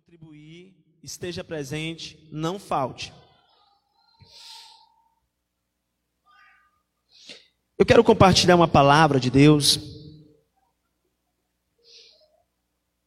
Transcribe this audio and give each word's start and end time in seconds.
contribuir, 0.00 0.74
esteja 1.02 1.44
presente, 1.44 2.26
não 2.32 2.58
falte. 2.58 3.12
Eu 7.78 7.84
quero 7.84 8.02
compartilhar 8.02 8.56
uma 8.56 8.66
palavra 8.66 9.20
de 9.20 9.30
Deus. 9.30 9.78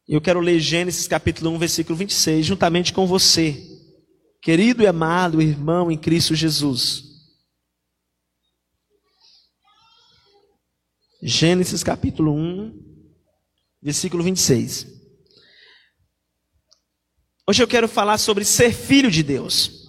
Eu 0.06 0.20
quero 0.20 0.38
ler 0.38 0.60
Gênesis 0.60 1.08
capítulo 1.08 1.50
1, 1.50 1.58
versículo 1.58 1.96
26, 1.98 2.46
juntamente 2.46 2.92
com 2.92 3.08
você, 3.08 3.60
querido 4.40 4.80
e 4.84 4.86
amado 4.86 5.42
irmão 5.42 5.90
em 5.90 5.98
Cristo 5.98 6.32
Jesus. 6.36 7.02
Gênesis 11.20 11.82
capítulo 11.82 12.32
1, 12.32 13.08
versículo 13.82 14.22
26. 14.22 14.94
Hoje 17.46 17.62
eu 17.62 17.68
quero 17.68 17.86
falar 17.86 18.16
sobre 18.16 18.42
ser 18.42 18.72
filho 18.72 19.10
de 19.10 19.22
Deus. 19.22 19.84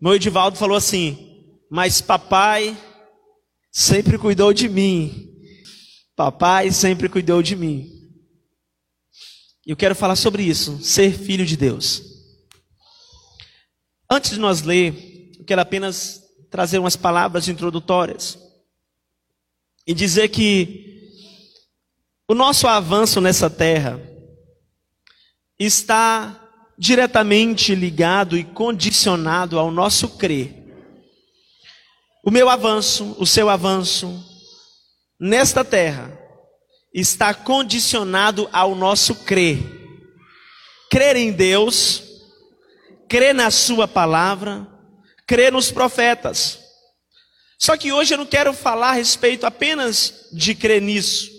Meu 0.00 0.14
Edivaldo 0.14 0.56
falou 0.56 0.76
assim: 0.76 1.44
Mas 1.70 2.00
papai 2.00 2.76
sempre 3.70 4.16
cuidou 4.16 4.52
de 4.54 4.66
mim. 4.66 5.28
Papai 6.16 6.72
sempre 6.72 7.06
cuidou 7.06 7.42
de 7.42 7.54
mim. 7.54 7.86
E 9.66 9.70
eu 9.70 9.76
quero 9.76 9.94
falar 9.94 10.16
sobre 10.16 10.42
isso, 10.42 10.82
ser 10.82 11.12
filho 11.12 11.44
de 11.44 11.54
Deus. 11.54 12.02
Antes 14.10 14.30
de 14.30 14.38
nós 14.38 14.62
ler, 14.62 15.34
eu 15.38 15.44
quero 15.44 15.60
apenas 15.60 16.22
trazer 16.50 16.78
umas 16.78 16.96
palavras 16.96 17.46
introdutórias 17.46 18.38
e 19.86 19.92
dizer 19.92 20.30
que 20.30 21.12
o 22.26 22.34
nosso 22.34 22.66
avanço 22.66 23.20
nessa 23.20 23.50
terra 23.50 24.00
está 25.58 26.48
diretamente 26.78 27.74
ligado 27.74 28.36
e 28.38 28.44
condicionado 28.44 29.58
ao 29.58 29.70
nosso 29.70 30.10
crer. 30.10 30.54
O 32.24 32.30
meu 32.30 32.48
avanço, 32.48 33.16
o 33.18 33.26
seu 33.26 33.48
avanço 33.48 34.24
nesta 35.18 35.64
terra 35.64 36.16
está 36.94 37.34
condicionado 37.34 38.48
ao 38.52 38.74
nosso 38.74 39.14
crer. 39.14 39.58
Crer 40.90 41.16
em 41.16 41.32
Deus, 41.32 42.02
crer 43.08 43.34
na 43.34 43.50
Sua 43.50 43.88
palavra, 43.88 44.66
crer 45.26 45.52
nos 45.52 45.70
profetas. 45.70 46.58
Só 47.58 47.76
que 47.76 47.92
hoje 47.92 48.14
eu 48.14 48.18
não 48.18 48.26
quero 48.26 48.52
falar 48.52 48.90
a 48.90 48.94
respeito 48.94 49.44
apenas 49.44 50.28
de 50.32 50.54
crer 50.54 50.80
nisso. 50.80 51.30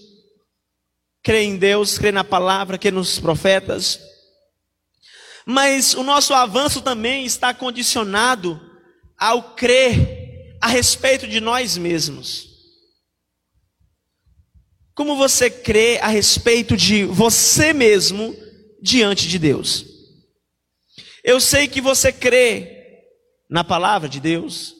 Crer 1.23 1.43
em 1.43 1.57
Deus, 1.57 1.97
crer 1.97 2.13
na 2.13 2.23
palavra, 2.23 2.77
crer 2.77 2.93
nos 2.93 3.19
profetas. 3.19 4.08
Mas 5.45 5.93
o 5.93 6.03
nosso 6.03 6.33
avanço 6.33 6.81
também 6.81 7.25
está 7.25 7.53
condicionado 7.53 8.59
ao 9.17 9.55
crer 9.55 10.57
a 10.61 10.67
respeito 10.67 11.27
de 11.27 11.39
nós 11.39 11.77
mesmos. 11.77 12.49
Como 14.93 15.15
você 15.15 15.49
crê 15.49 15.97
a 15.99 16.07
respeito 16.07 16.75
de 16.75 17.05
você 17.05 17.73
mesmo 17.73 18.35
diante 18.81 19.27
de 19.27 19.39
Deus? 19.39 19.85
Eu 21.23 21.39
sei 21.39 21.67
que 21.67 21.79
você 21.79 22.11
crê 22.11 23.03
na 23.49 23.63
palavra 23.63 24.09
de 24.09 24.19
Deus. 24.19 24.75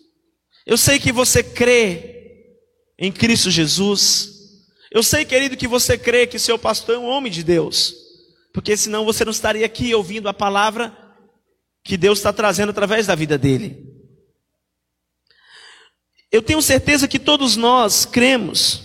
Eu 0.65 0.77
sei 0.77 0.99
que 0.99 1.11
você 1.11 1.41
crê 1.41 2.45
em 2.97 3.11
Cristo 3.11 3.49
Jesus. 3.49 4.29
Eu 4.91 5.03
sei, 5.03 5.23
querido, 5.23 5.55
que 5.55 5.67
você 5.67 5.97
crê 5.97 6.27
que 6.27 6.37
seu 6.37 6.59
pastor 6.59 6.95
é 6.95 6.97
um 6.97 7.05
homem 7.05 7.31
de 7.31 7.43
Deus 7.43 8.08
porque 8.59 8.75
senão 8.75 9.05
você 9.05 9.23
não 9.23 9.31
estaria 9.31 9.65
aqui 9.65 9.95
ouvindo 9.95 10.27
a 10.27 10.33
palavra 10.33 10.93
que 11.81 11.95
Deus 11.95 12.19
está 12.19 12.33
trazendo 12.33 12.71
através 12.71 13.07
da 13.07 13.15
vida 13.15 13.37
dele. 13.37 13.87
Eu 16.29 16.41
tenho 16.41 16.61
certeza 16.61 17.07
que 17.07 17.17
todos 17.17 17.55
nós 17.55 18.03
cremos 18.03 18.81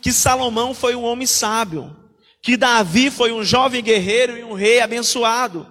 que 0.00 0.12
Salomão 0.12 0.72
foi 0.72 0.94
um 0.94 1.02
homem 1.02 1.26
sábio, 1.26 1.96
que 2.40 2.56
Davi 2.56 3.10
foi 3.10 3.32
um 3.32 3.42
jovem 3.42 3.82
guerreiro 3.82 4.38
e 4.38 4.44
um 4.44 4.52
rei 4.52 4.80
abençoado. 4.80 5.66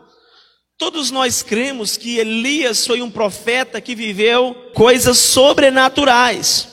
Todos 0.77 1.09
nós 1.09 1.41
cremos 1.41 1.95
que 1.95 2.17
Elias 2.17 2.85
foi 2.85 3.01
um 3.01 3.09
profeta 3.09 3.79
que 3.79 3.95
viveu 3.95 4.53
coisas 4.73 5.17
sobrenaturais. 5.17 6.67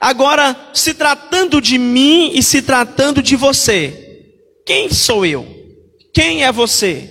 Agora, 0.00 0.70
se 0.74 0.92
tratando 0.92 1.60
de 1.60 1.78
mim 1.78 2.32
e 2.34 2.42
se 2.42 2.62
tratando 2.62 3.22
de 3.22 3.36
você, 3.36 4.32
quem 4.66 4.92
sou 4.92 5.24
eu? 5.24 5.53
Quem 6.14 6.44
é 6.44 6.52
você? 6.52 7.10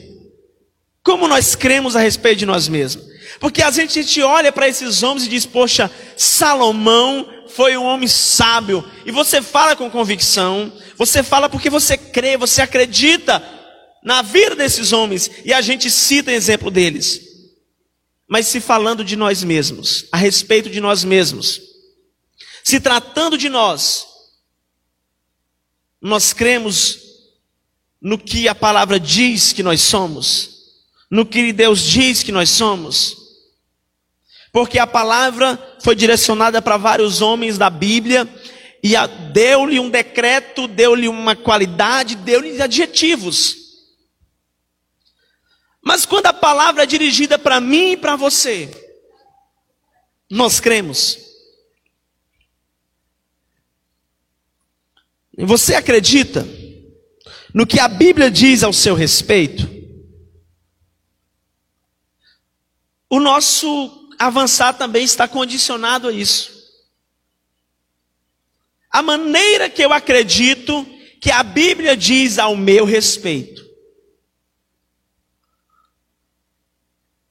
Como 1.04 1.28
nós 1.28 1.54
cremos 1.54 1.98
a 1.98 2.00
respeito 2.00 2.40
de 2.40 2.46
nós 2.46 2.70
mesmos? 2.70 3.06
Porque 3.38 3.62
a 3.62 3.70
gente, 3.70 4.00
a 4.00 4.02
gente 4.02 4.22
olha 4.22 4.52
para 4.52 4.70
esses 4.70 5.04
homens 5.04 5.26
e 5.26 5.30
diz: 5.30 5.46
Poxa, 5.46 5.92
Salomão 6.16 7.28
foi 7.50 7.76
um 7.76 7.84
homem 7.84 8.08
sábio. 8.08 8.90
E 9.06 9.12
você 9.12 9.42
fala 9.42 9.76
com 9.76 9.92
convicção, 9.92 10.72
você 10.98 11.22
fala 11.22 11.50
porque 11.50 11.70
você 11.70 11.98
crê, 11.98 12.38
você 12.38 12.62
acredita 12.62 13.44
na 14.02 14.22
vida 14.22 14.56
desses 14.56 14.94
homens. 14.94 15.30
E 15.44 15.54
a 15.54 15.62
gente 15.62 15.92
cita 15.92 16.32
exemplo 16.32 16.72
deles. 16.72 17.22
Mas 18.26 18.48
se 18.48 18.62
falando 18.62 19.04
de 19.04 19.18
nós 19.18 19.44
mesmos, 19.44 20.06
a 20.14 20.18
respeito 20.18 20.70
de 20.70 20.80
nós 20.80 21.04
mesmos, 21.04 21.62
se 22.64 22.80
tratando 22.80 23.38
de 23.38 23.50
nós, 23.50 24.08
nós 26.02 26.32
cremos 26.32 27.03
no 28.04 28.18
que 28.18 28.50
a 28.50 28.54
palavra 28.54 29.00
diz 29.00 29.54
que 29.54 29.64
nós 29.64 29.80
somos, 29.80 30.74
no 31.10 31.26
que 31.26 31.54
Deus 31.54 31.82
diz 31.82 32.22
que 32.22 32.34
nós 32.34 32.50
somos. 32.50 33.18
Porque 34.52 34.78
a 34.78 34.86
palavra 34.86 35.78
foi 35.82 35.96
direcionada 35.96 36.62
para 36.62 36.76
vários 36.76 37.22
homens 37.22 37.58
da 37.58 37.70
Bíblia 37.70 38.28
e 38.84 38.94
deu-lhe 39.32 39.80
um 39.80 39.90
decreto, 39.90 40.68
deu-lhe 40.68 41.08
uma 41.08 41.34
qualidade, 41.34 42.16
deu-lhe 42.16 42.62
adjetivos. 42.62 43.56
Mas 45.82 46.06
quando 46.06 46.26
a 46.26 46.34
palavra 46.34 46.84
é 46.84 46.86
dirigida 46.86 47.40
para 47.40 47.62
mim 47.62 47.94
e 47.94 47.98
para 47.98 48.18
você, 48.18 48.70
nós 50.30 50.60
cremos. 50.60 51.18
E 55.38 55.46
você 55.46 55.74
acredita? 55.76 56.63
No 57.54 57.68
que 57.68 57.80
a 57.80 57.88
Bíblia 57.88 58.32
diz 58.32 58.64
ao 58.64 58.74
seu 58.74 58.96
respeito, 58.96 59.70
o 63.10 63.20
nosso 63.20 64.10
avançar 64.18 64.74
também 64.74 65.04
está 65.04 65.28
condicionado 65.28 66.08
a 66.08 66.12
isso. 66.12 66.52
A 68.90 69.04
maneira 69.04 69.70
que 69.70 69.84
eu 69.84 69.94
acredito 69.94 70.86
que 71.22 71.30
a 71.30 71.44
Bíblia 71.44 71.96
diz 71.96 72.40
ao 72.40 72.56
meu 72.56 72.86
respeito. 72.86 73.64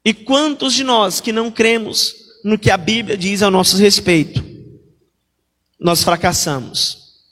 E 0.05 0.15
quantos 0.15 0.75
de 0.75 0.85
nós 0.85 1.21
que 1.21 1.33
não 1.33 1.51
cremos 1.51 2.15
no 2.45 2.59
que 2.59 2.71
a 2.71 2.77
Bíblia 2.77 3.17
diz 3.17 3.43
ao 3.43 3.51
nosso 3.51 3.77
respeito, 3.77 4.45
nós 5.79 6.03
fracassamos. 6.03 7.23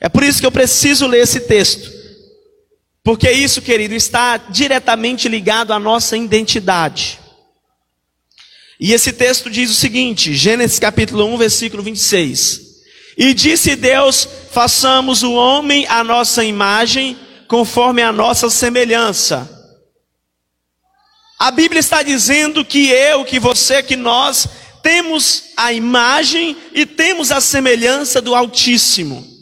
É 0.00 0.08
por 0.08 0.22
isso 0.22 0.40
que 0.40 0.46
eu 0.46 0.52
preciso 0.52 1.06
ler 1.06 1.22
esse 1.22 1.40
texto. 1.40 1.95
Porque 3.06 3.30
isso, 3.30 3.62
querido, 3.62 3.94
está 3.94 4.36
diretamente 4.36 5.28
ligado 5.28 5.72
à 5.72 5.78
nossa 5.78 6.16
identidade. 6.16 7.20
E 8.80 8.92
esse 8.92 9.12
texto 9.12 9.48
diz 9.48 9.70
o 9.70 9.74
seguinte, 9.74 10.34
Gênesis 10.34 10.80
capítulo 10.80 11.24
1, 11.26 11.38
versículo 11.38 11.84
26. 11.84 12.62
E 13.16 13.32
disse 13.32 13.76
Deus: 13.76 14.28
façamos 14.50 15.22
o 15.22 15.34
homem 15.34 15.86
à 15.86 16.02
nossa 16.02 16.42
imagem, 16.42 17.16
conforme 17.46 18.02
a 18.02 18.10
nossa 18.10 18.50
semelhança. 18.50 19.48
A 21.38 21.52
Bíblia 21.52 21.78
está 21.78 22.02
dizendo 22.02 22.64
que 22.64 22.88
eu, 22.88 23.24
que 23.24 23.38
você, 23.38 23.84
que 23.84 23.94
nós 23.94 24.48
temos 24.82 25.44
a 25.56 25.72
imagem 25.72 26.56
e 26.74 26.84
temos 26.84 27.30
a 27.30 27.40
semelhança 27.40 28.20
do 28.20 28.34
Altíssimo. 28.34 29.35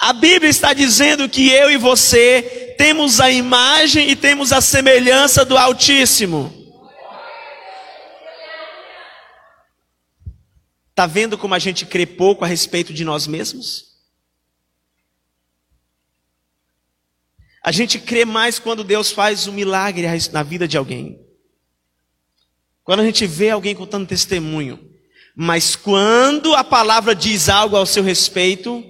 A 0.00 0.14
Bíblia 0.14 0.48
está 0.48 0.72
dizendo 0.72 1.28
que 1.28 1.50
eu 1.50 1.70
e 1.70 1.76
você 1.76 2.74
temos 2.78 3.20
a 3.20 3.30
imagem 3.30 4.08
e 4.08 4.16
temos 4.16 4.50
a 4.50 4.62
semelhança 4.62 5.44
do 5.44 5.58
Altíssimo. 5.58 6.50
Está 10.88 11.06
vendo 11.06 11.36
como 11.36 11.52
a 11.52 11.58
gente 11.58 11.84
crê 11.84 12.06
pouco 12.06 12.46
a 12.46 12.48
respeito 12.48 12.94
de 12.94 13.04
nós 13.04 13.26
mesmos? 13.26 13.90
A 17.62 17.70
gente 17.70 17.98
crê 17.98 18.24
mais 18.24 18.58
quando 18.58 18.82
Deus 18.82 19.10
faz 19.10 19.46
um 19.46 19.52
milagre 19.52 20.06
na 20.32 20.42
vida 20.42 20.66
de 20.66 20.78
alguém. 20.78 21.20
Quando 22.82 23.00
a 23.00 23.04
gente 23.04 23.26
vê 23.26 23.50
alguém 23.50 23.74
contando 23.74 24.08
testemunho. 24.08 24.80
Mas 25.36 25.76
quando 25.76 26.54
a 26.54 26.64
palavra 26.64 27.14
diz 27.14 27.50
algo 27.50 27.76
ao 27.76 27.84
seu 27.84 28.02
respeito, 28.02 28.82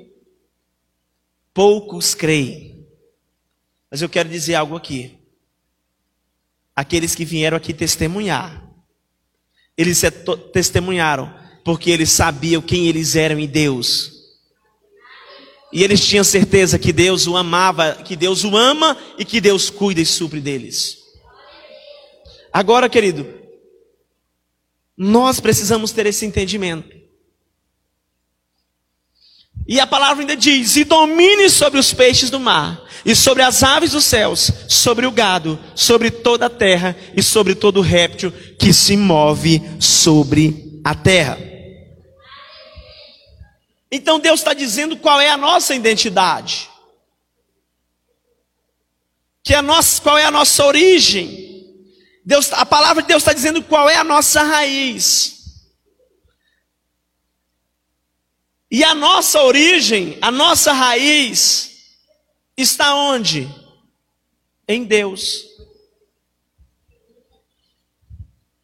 poucos 1.53 2.15
creem. 2.15 2.87
Mas 3.91 4.03
eu 4.03 4.09
quero 4.09 4.29
dizer 4.29 4.55
algo 4.55 4.77
aqui. 4.77 5.19
Aqueles 6.75 7.15
que 7.15 7.25
vieram 7.25 7.57
aqui 7.57 7.75
testemunhar, 7.75 8.67
eles 9.77 10.01
testemunharam 10.53 11.35
porque 11.65 11.91
eles 11.91 12.11
sabiam 12.11 12.63
quem 12.63 12.87
eles 12.87 13.17
eram 13.17 13.39
em 13.39 13.47
Deus. 13.47 14.21
E 15.73 15.85
eles 15.85 16.05
tinham 16.05 16.25
certeza 16.25 16.79
que 16.79 16.93
Deus 16.93 17.27
o 17.27 17.37
amava, 17.37 17.95
que 17.95 18.17
Deus 18.17 18.45
o 18.45 18.57
ama 18.57 18.97
e 19.19 19.25
que 19.25 19.41
Deus 19.41 19.71
cuida 19.71 20.01
e 20.01 20.07
supre 20.07 20.41
deles. 20.41 20.99
Agora, 22.53 22.89
querido, 22.89 23.27
nós 24.97 25.39
precisamos 25.39 25.93
ter 25.93 26.07
esse 26.07 26.27
entendimento. 26.27 27.00
E 29.71 29.79
a 29.79 29.87
palavra 29.87 30.25
ainda 30.25 30.37
diz: 30.37 30.75
e 30.75 30.83
domine 30.83 31.49
sobre 31.49 31.79
os 31.79 31.95
peixes 31.95 32.29
do 32.29 32.41
mar, 32.41 32.83
e 33.05 33.15
sobre 33.15 33.45
as 33.45 33.63
aves 33.63 33.93
dos 33.93 34.05
céus, 34.05 34.51
sobre 34.69 35.07
o 35.07 35.13
gado, 35.13 35.57
sobre 35.77 36.11
toda 36.11 36.47
a 36.47 36.51
terra 36.51 36.97
e 37.17 37.23
sobre 37.23 37.55
todo 37.55 37.81
réptil 37.81 38.33
que 38.59 38.73
se 38.73 38.97
move 38.97 39.63
sobre 39.79 40.81
a 40.85 40.93
terra. 40.93 41.39
Então 43.93 44.19
Deus 44.19 44.41
está 44.41 44.53
dizendo 44.53 44.97
qual 44.97 45.21
é 45.21 45.31
a 45.31 45.37
nossa 45.37 45.73
identidade. 45.73 46.69
Que 49.45 49.55
a 49.55 49.63
nossa, 49.63 50.03
qual 50.03 50.19
é 50.19 50.25
a 50.25 50.33
nossa 50.33 50.65
origem. 50.65 51.49
Deus, 52.25 52.53
a 52.53 52.67
palavra 52.67 53.03
de 53.03 53.09
Deus 53.09 53.23
está 53.23 53.33
dizendo 53.33 53.63
qual 53.63 53.89
é 53.89 53.97
a 53.97 54.05
nossa 54.05 54.43
raiz. 54.43 55.40
E 58.71 58.85
a 58.85 58.95
nossa 58.95 59.43
origem, 59.43 60.17
a 60.23 60.31
nossa 60.31 60.73
raiz, 60.73 61.97
está 62.57 62.95
onde? 62.95 63.49
Em 64.69 64.85
Deus. 64.85 65.45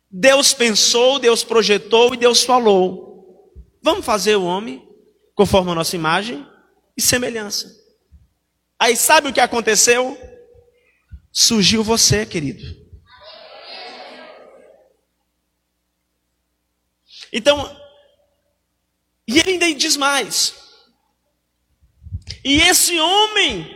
Deus 0.08 0.54
pensou, 0.54 1.18
Deus 1.18 1.42
projetou 1.42 2.14
e 2.14 2.16
Deus 2.16 2.44
falou: 2.44 3.52
vamos 3.82 4.06
fazer 4.06 4.36
o 4.36 4.44
homem 4.44 4.86
conforme 5.34 5.72
a 5.72 5.74
nossa 5.74 5.96
imagem 5.96 6.46
e 6.96 7.02
semelhança. 7.02 7.70
Aí 8.78 8.96
sabe 8.96 9.28
o 9.28 9.32
que 9.32 9.40
aconteceu? 9.40 10.16
Surgiu 11.32 11.82
você, 11.82 12.24
querido. 12.24 12.64
Então, 17.32 17.85
e 19.36 19.38
ele 19.38 19.50
ainda 19.50 19.74
diz 19.74 19.98
mais. 19.98 20.54
E 22.42 22.58
esse 22.62 22.98
homem 22.98 23.70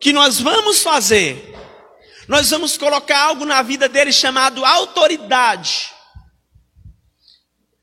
que 0.00 0.14
nós 0.14 0.40
vamos 0.40 0.80
fazer, 0.82 1.54
nós 2.26 2.48
vamos 2.48 2.78
colocar 2.78 3.20
algo 3.20 3.44
na 3.44 3.60
vida 3.60 3.86
dele 3.86 4.10
chamado 4.14 4.64
autoridade. 4.64 5.92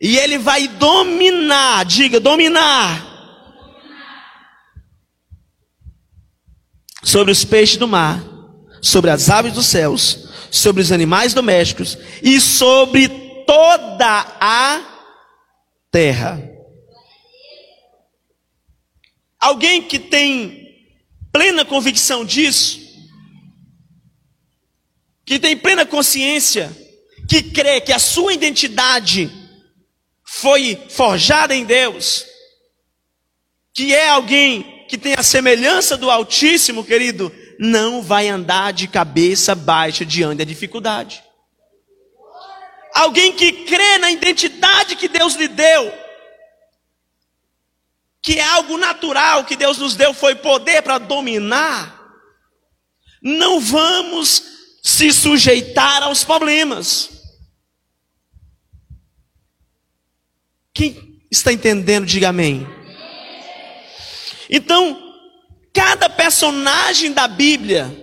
E 0.01 0.17
ele 0.17 0.39
vai 0.39 0.67
dominar, 0.67 1.85
diga, 1.85 2.19
dominar 2.19 3.07
sobre 7.03 7.31
os 7.31 7.45
peixes 7.45 7.77
do 7.77 7.87
mar, 7.87 8.19
sobre 8.81 9.11
as 9.11 9.29
aves 9.29 9.53
dos 9.53 9.67
céus, 9.67 10.27
sobre 10.49 10.81
os 10.81 10.91
animais 10.91 11.35
domésticos 11.35 11.95
e 12.23 12.41
sobre 12.41 13.09
toda 13.45 14.25
a 14.39 14.81
terra. 15.91 16.50
Alguém 19.41 19.81
que 19.81 19.97
tem 19.97 20.61
plena 21.33 21.65
convicção 21.65 22.23
disso, 22.23 22.79
que 25.25 25.39
tem 25.39 25.57
plena 25.57 25.83
consciência, 25.83 26.71
que 27.27 27.41
crê 27.41 27.81
que 27.81 27.91
a 27.91 27.97
sua 27.97 28.33
identidade 28.33 29.31
foi 30.23 30.77
forjada 30.89 31.55
em 31.55 31.65
Deus, 31.65 32.25
que 33.73 33.95
é 33.95 34.09
alguém 34.09 34.85
que 34.87 34.97
tem 34.97 35.15
a 35.17 35.23
semelhança 35.23 35.97
do 35.97 36.11
Altíssimo, 36.11 36.83
querido, 36.83 37.33
não 37.57 38.03
vai 38.03 38.27
andar 38.27 38.73
de 38.73 38.87
cabeça 38.87 39.55
baixa 39.55 40.05
diante 40.05 40.39
da 40.39 40.43
dificuldade. 40.43 41.23
Alguém 42.93 43.31
que 43.33 43.51
crê 43.65 43.97
na 43.97 44.11
identidade 44.11 44.97
que 44.97 45.07
Deus 45.07 45.35
lhe 45.35 45.47
deu, 45.47 45.93
que 48.21 48.37
é 48.39 48.43
algo 48.43 48.77
natural 48.77 49.45
que 49.45 49.55
Deus 49.55 49.77
nos 49.77 49.95
deu, 49.95 50.13
foi 50.13 50.35
poder 50.35 50.83
para 50.83 50.97
dominar, 50.99 51.99
não 53.21 53.59
vamos 53.59 54.43
se 54.83 55.11
sujeitar 55.11 56.03
aos 56.03 56.23
problemas. 56.23 57.09
Quem 60.73 61.21
está 61.29 61.51
entendendo, 61.51 62.05
diga 62.05 62.29
amém. 62.29 62.67
Então, 64.49 65.15
cada 65.73 66.09
personagem 66.09 67.13
da 67.13 67.27
Bíblia 67.27 67.97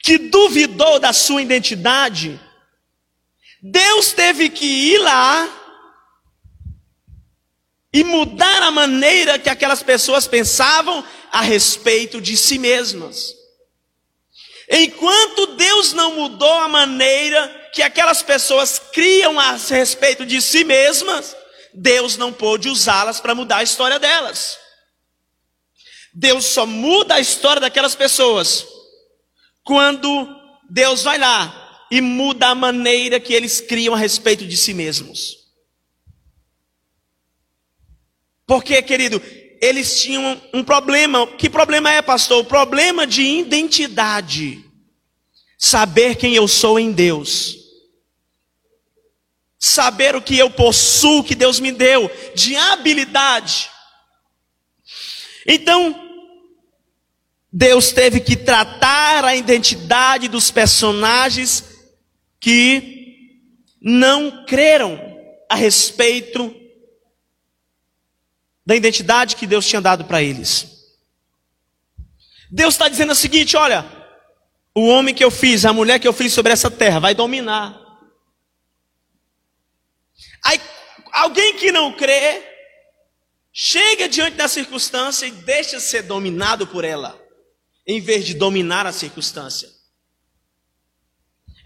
que 0.00 0.18
duvidou 0.18 1.00
da 1.00 1.12
sua 1.12 1.40
identidade, 1.40 2.38
Deus 3.62 4.12
teve 4.12 4.50
que 4.50 4.66
ir 4.66 4.98
lá 4.98 5.63
e 7.94 8.02
mudar 8.02 8.60
a 8.60 8.72
maneira 8.72 9.38
que 9.38 9.48
aquelas 9.48 9.80
pessoas 9.80 10.26
pensavam 10.26 11.04
a 11.30 11.40
respeito 11.42 12.20
de 12.20 12.36
si 12.36 12.58
mesmas. 12.58 13.32
Enquanto 14.68 15.54
Deus 15.54 15.92
não 15.92 16.16
mudou 16.16 16.54
a 16.54 16.66
maneira 16.66 17.70
que 17.72 17.82
aquelas 17.82 18.20
pessoas 18.20 18.80
criam 18.92 19.38
a 19.38 19.52
respeito 19.52 20.26
de 20.26 20.42
si 20.42 20.64
mesmas, 20.64 21.36
Deus 21.72 22.16
não 22.16 22.32
pôde 22.32 22.68
usá-las 22.68 23.20
para 23.20 23.32
mudar 23.32 23.58
a 23.58 23.62
história 23.62 24.00
delas. 24.00 24.58
Deus 26.12 26.46
só 26.46 26.66
muda 26.66 27.14
a 27.14 27.20
história 27.20 27.60
daquelas 27.60 27.94
pessoas 27.94 28.66
quando 29.62 30.26
Deus 30.68 31.04
vai 31.04 31.18
lá 31.18 31.86
e 31.92 32.00
muda 32.00 32.48
a 32.48 32.54
maneira 32.56 33.20
que 33.20 33.32
eles 33.32 33.60
criam 33.60 33.94
a 33.94 33.98
respeito 33.98 34.44
de 34.44 34.56
si 34.56 34.74
mesmos. 34.74 35.43
Porque, 38.46 38.80
querido, 38.82 39.20
eles 39.60 40.00
tinham 40.00 40.40
um 40.52 40.62
problema. 40.62 41.26
Que 41.26 41.48
problema 41.48 41.90
é, 41.90 42.02
pastor? 42.02 42.40
O 42.40 42.44
problema 42.44 43.06
de 43.06 43.22
identidade. 43.22 44.64
Saber 45.58 46.16
quem 46.16 46.34
eu 46.34 46.46
sou 46.46 46.78
em 46.78 46.92
Deus 46.92 47.64
saber 49.64 50.14
o 50.14 50.20
que 50.20 50.38
eu 50.38 50.50
possuo, 50.50 51.24
que 51.24 51.34
Deus 51.34 51.58
me 51.58 51.72
deu, 51.72 52.10
de 52.34 52.54
habilidade. 52.54 53.70
Então, 55.46 55.98
Deus 57.50 57.90
teve 57.90 58.20
que 58.20 58.36
tratar 58.36 59.24
a 59.24 59.34
identidade 59.34 60.28
dos 60.28 60.50
personagens 60.50 61.64
que 62.38 63.40
não 63.80 64.44
creram 64.44 65.00
a 65.48 65.54
respeito 65.54 66.54
da 68.64 68.74
identidade 68.74 69.36
que 69.36 69.46
Deus 69.46 69.66
tinha 69.66 69.80
dado 69.80 70.04
para 70.04 70.22
eles. 70.22 70.74
Deus 72.50 72.74
está 72.74 72.88
dizendo 72.88 73.12
o 73.12 73.16
seguinte: 73.16 73.56
olha, 73.56 73.84
o 74.74 74.86
homem 74.86 75.14
que 75.14 75.24
eu 75.24 75.30
fiz, 75.30 75.64
a 75.64 75.72
mulher 75.72 75.98
que 75.98 76.08
eu 76.08 76.12
fiz 76.12 76.32
sobre 76.32 76.52
essa 76.52 76.70
terra, 76.70 76.98
vai 76.98 77.14
dominar. 77.14 77.80
Aí, 80.44 80.60
alguém 81.12 81.56
que 81.56 81.72
não 81.72 81.92
crê, 81.92 82.42
chega 83.52 84.08
diante 84.08 84.36
da 84.36 84.48
circunstância 84.48 85.26
e 85.26 85.30
deixa 85.30 85.80
ser 85.80 86.02
dominado 86.02 86.66
por 86.66 86.84
ela, 86.84 87.20
em 87.86 88.00
vez 88.00 88.24
de 88.24 88.34
dominar 88.34 88.86
a 88.86 88.92
circunstância. 88.92 89.68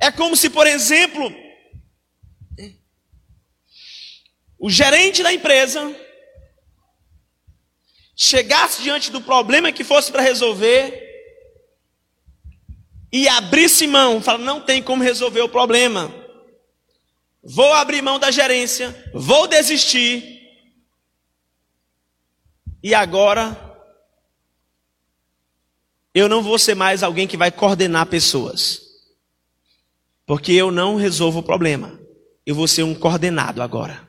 É 0.01 0.11
como 0.13 0.37
se, 0.37 0.49
por 0.49 0.67
exemplo, 0.67 1.33
o 4.59 4.71
gerente 4.71 5.23
da 5.23 5.33
empresa 5.33 5.95
chegasse 8.19 8.83
diante 8.83 9.11
do 9.11 9.23
problema 9.23 9.73
que 9.73 9.85
fosse 9.85 10.13
para 10.13 10.21
resolver 10.21 11.07
e 13.11 13.27
abrisse 13.29 13.87
mão, 13.87 14.21
fala, 14.21 14.39
não 14.39 14.61
tem 14.61 14.83
como 14.83 15.03
resolver 15.03 15.41
o 15.41 15.49
problema 15.49 16.13
vou 17.43 17.73
abrir 17.73 18.03
mão 18.03 18.19
da 18.19 18.31
gerência, 18.31 19.11
vou 19.15 19.47
desistir. 19.47 20.37
E 22.83 22.95
agora 22.95 23.57
eu 26.15 26.29
não 26.29 26.43
vou 26.43 26.59
ser 26.59 26.75
mais 26.75 27.03
alguém 27.03 27.27
que 27.27 27.37
vai 27.37 27.51
coordenar 27.51 28.07
pessoas. 28.07 28.83
Porque 30.27 30.53
eu 30.53 30.71
não 30.71 30.97
resolvo 30.97 31.39
o 31.39 31.43
problema. 31.43 31.99
Eu 32.45 32.55
vou 32.55 32.69
ser 32.69 32.83
um 32.83 32.95
coordenado 32.95 33.63
agora. 33.63 34.08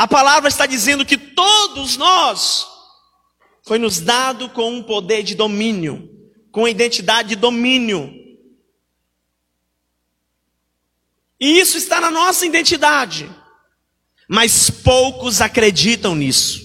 A 0.00 0.08
palavra 0.08 0.48
está 0.48 0.64
dizendo 0.64 1.04
que 1.04 1.18
todos 1.18 1.98
nós 1.98 2.66
foi 3.62 3.78
nos 3.78 4.00
dado 4.00 4.48
com 4.48 4.72
um 4.72 4.82
poder 4.82 5.22
de 5.22 5.34
domínio, 5.34 6.08
com 6.50 6.66
identidade 6.66 7.28
de 7.28 7.36
domínio. 7.36 8.10
E 11.38 11.60
isso 11.60 11.76
está 11.76 12.00
na 12.00 12.10
nossa 12.10 12.46
identidade. 12.46 13.30
Mas 14.26 14.70
poucos 14.70 15.42
acreditam 15.42 16.14
nisso. 16.14 16.64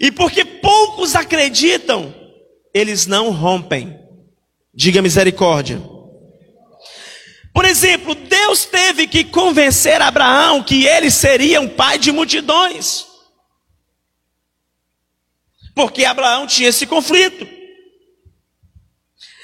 E 0.00 0.10
porque 0.10 0.46
poucos 0.46 1.14
acreditam, 1.14 2.14
eles 2.72 3.04
não 3.04 3.32
rompem. 3.32 4.00
Diga 4.72 5.02
misericórdia. 5.02 5.78
Por 7.58 7.64
exemplo, 7.64 8.14
Deus 8.14 8.66
teve 8.66 9.08
que 9.08 9.24
convencer 9.24 10.00
Abraão 10.00 10.62
que 10.62 10.86
ele 10.86 11.10
seria 11.10 11.60
um 11.60 11.68
pai 11.68 11.98
de 11.98 12.12
multidões. 12.12 13.04
Porque 15.74 16.04
Abraão 16.04 16.46
tinha 16.46 16.68
esse 16.68 16.86
conflito. 16.86 17.48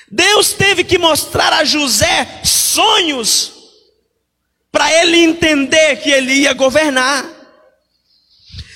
Deus 0.09 0.53
teve 0.53 0.85
que 0.85 0.97
mostrar 0.97 1.53
a 1.55 1.65
José 1.65 2.41
sonhos 2.45 3.53
para 4.71 4.93
ele 4.93 5.17
entender 5.17 5.97
que 5.97 6.09
ele 6.09 6.35
ia 6.35 6.53
governar. 6.53 7.29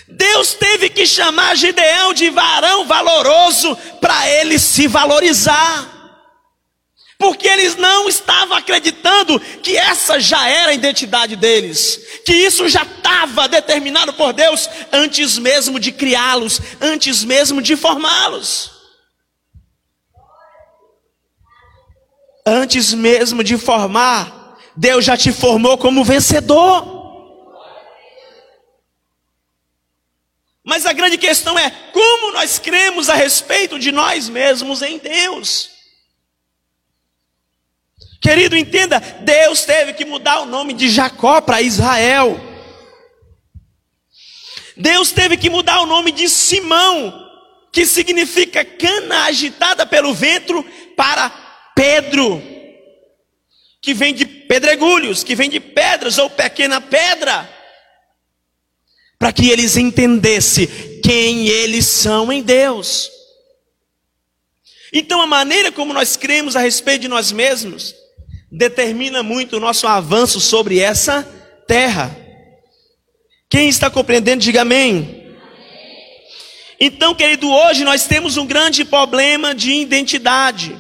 Deus 0.09 0.55
teve 0.55 0.91
que 0.91 1.07
chamar 1.07 1.57
Gideão 1.57 2.13
de 2.13 2.29
varão 2.29 2.89
valoroso 2.89 3.77
para 4.01 4.29
ele 4.29 4.59
se 4.59 4.89
valorizar. 4.89 5.98
Porque 7.19 7.49
eles 7.49 7.75
não 7.75 8.09
estavam 8.09 8.57
acreditando 8.57 9.41
que 9.41 9.77
essa 9.77 10.21
já 10.21 10.49
era 10.49 10.71
a 10.71 10.75
identidade 10.75 11.35
deles, 11.35 12.01
que 12.25 12.33
isso 12.33 12.69
já 12.69 12.85
estava 12.85 13.49
determinado 13.49 14.13
por 14.13 14.33
Deus 14.33 14.71
antes 14.93 15.37
mesmo 15.37 15.81
de 15.81 15.91
criá-los, 15.91 16.61
antes 16.81 17.25
mesmo 17.25 17.61
de 17.61 17.75
formá-los. 17.75 18.71
Antes 22.47 22.95
mesmo 22.95 23.43
de 23.43 23.59
formar, 23.59 24.57
Deus 24.77 25.05
já 25.05 25.17
te 25.17 25.33
formou 25.33 25.77
como 25.77 26.05
vencedor. 26.05 26.97
Mas 30.65 30.87
a 30.87 30.93
grande 30.93 31.19
questão 31.19 31.59
é 31.59 31.69
como 31.93 32.33
nós 32.33 32.61
cremos 32.61 33.09
a 33.09 33.15
respeito 33.15 33.77
de 33.77 33.91
nós 33.91 34.29
mesmos 34.29 34.83
em 34.83 34.99
Deus. 34.99 35.78
Querido, 38.21 38.57
entenda, 38.57 38.99
Deus 39.21 39.65
teve 39.65 39.93
que 39.93 40.05
mudar 40.05 40.41
o 40.41 40.47
nome 40.47 40.73
de 40.73 40.89
Jacó 40.89 41.41
para 41.41 41.63
Israel. 41.63 42.39
Deus 44.77 45.13
teve 45.13 45.37
que 45.37 45.49
mudar 45.49 45.81
o 45.81 45.87
nome 45.87 46.11
de 46.11 46.29
Simão, 46.29 47.27
que 47.73 47.87
significa 47.87 48.65
cana 48.65 49.25
agitada 49.25 49.87
pelo 49.87 50.13
vento, 50.13 50.65
para 50.97 51.31
Pedro, 51.77 52.43
que 53.81 53.95
vem 53.95 54.13
de 54.13 54.27
pedregulhos, 54.27 55.23
que 55.23 55.37
vem 55.37 55.49
de 55.49 55.61
pedras 55.61 56.19
ou 56.19 56.29
pequena 56.29 56.81
pedra, 56.81 57.49
para 59.17 59.33
que 59.33 59.49
eles 59.49 59.77
entendessem 59.77 60.67
quem 61.03 61.47
eles 61.47 61.87
são 61.87 62.33
em 62.33 62.43
Deus. 62.43 63.11
Então, 64.93 65.21
a 65.21 65.27
maneira 65.27 65.71
como 65.71 65.93
nós 65.93 66.17
cremos 66.17 66.57
a 66.57 66.61
respeito 66.61 67.03
de 67.03 67.09
nós 67.09 67.31
mesmos 67.31 67.95
determina 68.51 69.23
muito 69.23 69.57
o 69.57 69.61
nosso 69.61 69.87
avanço 69.87 70.41
sobre 70.41 70.79
essa 70.79 71.23
terra. 71.67 72.17
Quem 73.49 73.69
está 73.69 73.91
compreendendo, 73.91 74.43
diga 74.43 74.63
amém. 74.63 75.37
Então, 76.81 77.15
querido, 77.15 77.51
hoje 77.51 77.85
nós 77.85 78.07
temos 78.07 78.37
um 78.37 78.47
grande 78.47 78.85
problema 78.85 79.55
de 79.55 79.73
identidade. 79.73 80.79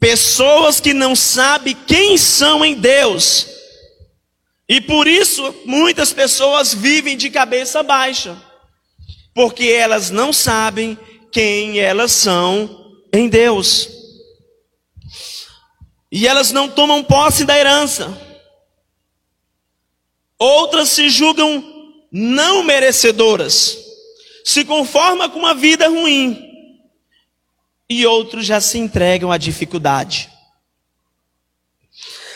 Pessoas 0.00 0.80
que 0.80 0.92
não 0.92 1.14
sabem 1.14 1.76
quem 1.86 2.16
são 2.18 2.64
em 2.64 2.74
Deus. 2.74 3.46
E 4.68 4.80
por 4.80 5.06
isso 5.06 5.54
muitas 5.64 6.12
pessoas 6.12 6.74
vivem 6.74 7.16
de 7.16 7.30
cabeça 7.30 7.82
baixa. 7.82 8.36
Porque 9.34 9.64
elas 9.64 10.10
não 10.10 10.32
sabem 10.32 10.98
quem 11.30 11.78
elas 11.78 12.12
são 12.12 12.96
em 13.12 13.28
Deus. 13.28 13.97
E 16.10 16.26
elas 16.26 16.52
não 16.52 16.68
tomam 16.68 17.04
posse 17.04 17.44
da 17.44 17.58
herança. 17.58 18.16
Outras 20.38 20.90
se 20.90 21.10
julgam 21.10 21.78
não 22.10 22.62
merecedoras, 22.62 23.76
se 24.44 24.64
conformam 24.64 25.28
com 25.28 25.38
uma 25.38 25.54
vida 25.54 25.88
ruim. 25.88 26.44
E 27.90 28.06
outros 28.06 28.46
já 28.46 28.60
se 28.60 28.78
entregam 28.78 29.32
à 29.32 29.38
dificuldade. 29.38 30.30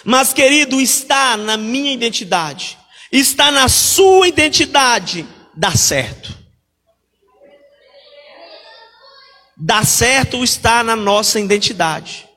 Mas, 0.05 0.33
querido, 0.33 0.81
está 0.81 1.37
na 1.37 1.57
minha 1.57 1.93
identidade, 1.93 2.79
está 3.11 3.51
na 3.51 3.69
sua 3.69 4.27
identidade, 4.27 5.27
dá 5.55 5.77
certo. 5.77 6.43
Dá 9.57 9.85
certo 9.85 10.43
está 10.43 10.83
na 10.83 10.97
nossa 10.97 11.39
identidade. 11.39 12.29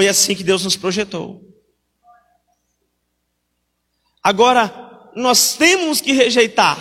Foi 0.00 0.08
assim 0.08 0.34
que 0.34 0.42
Deus 0.42 0.64
nos 0.64 0.76
projetou. 0.76 1.46
Agora, 4.22 5.12
nós 5.14 5.56
temos 5.58 6.00
que 6.00 6.14
rejeitar 6.14 6.78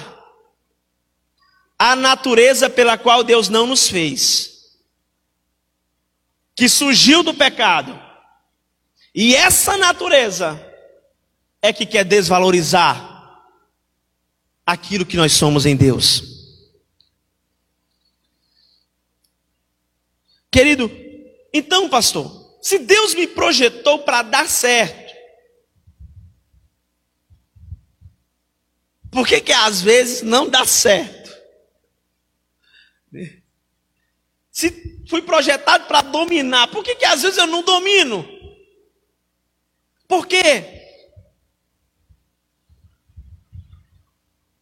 a 1.77 1.97
natureza 1.97 2.69
pela 2.69 2.97
qual 2.97 3.21
Deus 3.21 3.49
não 3.49 3.67
nos 3.67 3.89
fez, 3.89 4.79
que 6.55 6.69
surgiu 6.69 7.21
do 7.21 7.33
pecado. 7.33 7.99
E 9.13 9.35
essa 9.35 9.75
natureza 9.75 10.57
é 11.61 11.73
que 11.73 11.85
quer 11.85 12.05
desvalorizar 12.05 13.43
aquilo 14.65 15.05
que 15.05 15.17
nós 15.17 15.33
somos 15.33 15.65
em 15.65 15.75
Deus. 15.75 16.23
Querido, 20.49 20.89
então, 21.53 21.89
pastor, 21.89 22.38
se 22.61 22.79
Deus 22.79 23.13
me 23.15 23.27
projetou 23.27 23.99
para 23.99 24.21
dar 24.21 24.47
certo, 24.47 25.13
por 29.11 29.27
que 29.27 29.41
que 29.41 29.51
às 29.51 29.81
vezes 29.81 30.21
não 30.21 30.49
dá 30.49 30.65
certo? 30.65 31.29
Se 34.51 35.05
fui 35.07 35.21
projetado 35.21 35.87
para 35.87 36.01
dominar, 36.01 36.67
por 36.67 36.83
que 36.83 36.95
que 36.95 37.05
às 37.05 37.21
vezes 37.21 37.37
eu 37.37 37.47
não 37.47 37.63
domino? 37.63 38.27
Por 40.07 40.27
quê? 40.27 40.79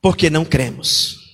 Porque 0.01 0.29
não 0.29 0.45
cremos. 0.45 1.26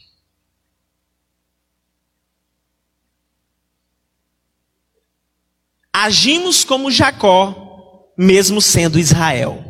Agimos 5.93 6.65
como 6.65 6.89
Jacó, 6.89 8.11
mesmo 8.17 8.59
sendo 8.59 8.97
Israel. 8.97 9.63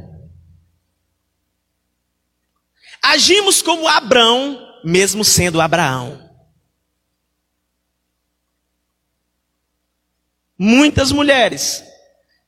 Agimos 3.02 3.62
como 3.62 3.86
Abrão, 3.86 4.58
mesmo 4.86 5.26
sendo 5.26 5.60
Abraão. 5.60 6.22
Muitas 10.58 11.12
mulheres 11.12 11.84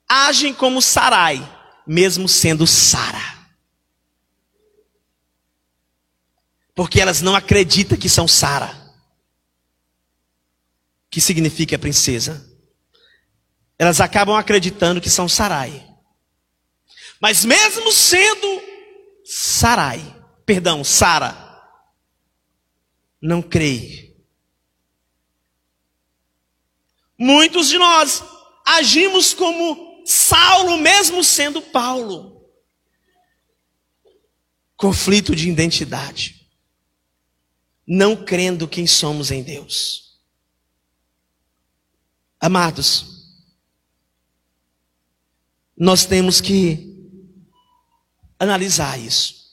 agem 0.07 0.53
como 0.53 0.81
Sarai, 0.81 1.37
mesmo 1.85 2.29
sendo 2.29 2.65
Sara. 2.65 3.35
Porque 6.73 7.01
elas 7.01 7.21
não 7.21 7.35
acreditam 7.35 7.97
que 7.97 8.07
são 8.07 8.27
Sara, 8.27 8.73
que 11.09 11.19
significa 11.19 11.77
princesa 11.79 12.54
elas 13.77 13.99
acabam 13.99 14.35
acreditando 14.35 15.01
que 15.01 15.09
são 15.09 15.27
Sarai. 15.27 15.85
Mas 17.19 17.43
mesmo 17.43 17.91
sendo 17.91 18.61
Sarai, 19.23 19.99
perdão, 20.45 20.83
Sara, 20.83 21.35
não 23.21 23.41
creio. 23.41 24.13
Muitos 27.17 27.69
de 27.69 27.77
nós 27.77 28.23
agimos 28.65 29.33
como 29.33 30.03
Saulo, 30.05 30.77
mesmo 30.77 31.23
sendo 31.23 31.61
Paulo. 31.61 32.47
Conflito 34.77 35.35
de 35.35 35.49
identidade. 35.49 36.47
Não 37.87 38.15
crendo 38.25 38.67
quem 38.67 38.85
somos 38.85 39.31
em 39.31 39.41
Deus. 39.41 40.19
Amados, 42.39 43.14
nós 45.77 46.05
temos 46.05 46.39
que 46.39 46.95
analisar 48.39 48.99
isso. 48.99 49.45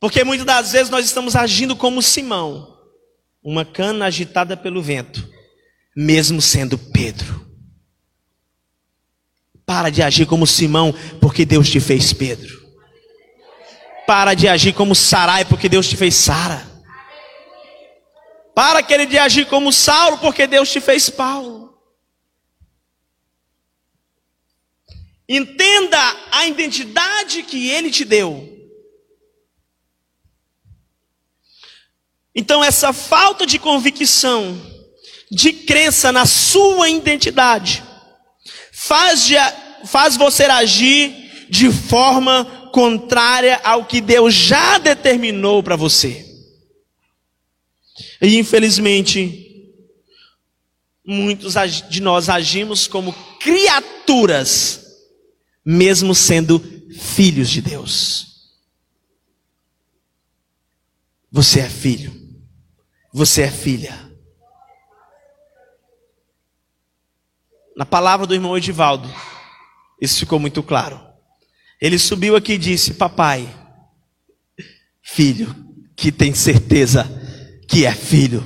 Porque 0.00 0.24
muitas 0.24 0.46
das 0.46 0.72
vezes 0.72 0.90
nós 0.90 1.04
estamos 1.04 1.34
agindo 1.34 1.74
como 1.74 2.02
Simão, 2.02 2.76
uma 3.42 3.64
cana 3.64 4.06
agitada 4.06 4.56
pelo 4.56 4.82
vento, 4.82 5.28
mesmo 5.96 6.42
sendo 6.42 6.76
Pedro. 6.76 7.46
Para 9.64 9.90
de 9.90 10.02
agir 10.02 10.26
como 10.26 10.46
Simão, 10.46 10.94
porque 11.20 11.44
Deus 11.44 11.68
te 11.68 11.80
fez 11.80 12.12
Pedro. 12.12 12.64
Para 14.06 14.34
de 14.34 14.46
agir 14.46 14.72
como 14.72 14.94
Sarai, 14.94 15.44
porque 15.44 15.68
Deus 15.68 15.88
te 15.88 15.96
fez 15.96 16.14
Sara. 16.14 16.64
Para 18.54 18.82
querer 18.82 19.06
de 19.06 19.18
agir 19.18 19.46
como 19.46 19.72
Saulo, 19.72 20.18
porque 20.18 20.46
Deus 20.46 20.70
te 20.70 20.80
fez 20.80 21.10
Paulo. 21.10 21.65
Entenda 25.28 25.98
a 26.30 26.46
identidade 26.46 27.42
que 27.42 27.68
ele 27.68 27.90
te 27.90 28.04
deu. 28.04 28.52
Então, 32.34 32.62
essa 32.62 32.92
falta 32.92 33.46
de 33.46 33.58
convicção, 33.58 34.60
de 35.30 35.52
crença 35.52 36.12
na 36.12 36.26
sua 36.26 36.88
identidade, 36.88 37.82
faz, 38.72 39.24
de, 39.24 39.34
faz 39.86 40.16
você 40.16 40.44
agir 40.44 41.48
de 41.48 41.72
forma 41.72 42.70
contrária 42.72 43.58
ao 43.64 43.86
que 43.86 44.02
Deus 44.02 44.34
já 44.34 44.76
determinou 44.76 45.62
para 45.62 45.76
você. 45.76 46.26
E 48.20 48.36
infelizmente, 48.36 49.46
muitos 51.04 51.54
de 51.88 52.02
nós 52.02 52.28
agimos 52.28 52.86
como 52.86 53.14
criaturas, 53.40 54.85
mesmo 55.66 56.14
sendo 56.14 56.60
filhos 56.96 57.50
de 57.50 57.60
Deus. 57.60 58.54
Você 61.30 61.60
é 61.60 61.68
filho, 61.68 62.14
você 63.12 63.42
é 63.42 63.50
filha. 63.50 64.06
na 67.76 67.84
palavra 67.84 68.26
do 68.26 68.32
irmão 68.32 68.56
Edivaldo, 68.56 69.06
isso 70.00 70.18
ficou 70.18 70.40
muito 70.40 70.62
claro. 70.62 70.98
Ele 71.78 71.98
subiu 71.98 72.34
aqui 72.34 72.54
e 72.54 72.58
disse: 72.58 72.94
Papai, 72.94 73.46
filho, 75.02 75.54
que 75.94 76.10
tem 76.10 76.34
certeza 76.34 77.04
que 77.68 77.84
é 77.84 77.92
filho. 77.92 78.42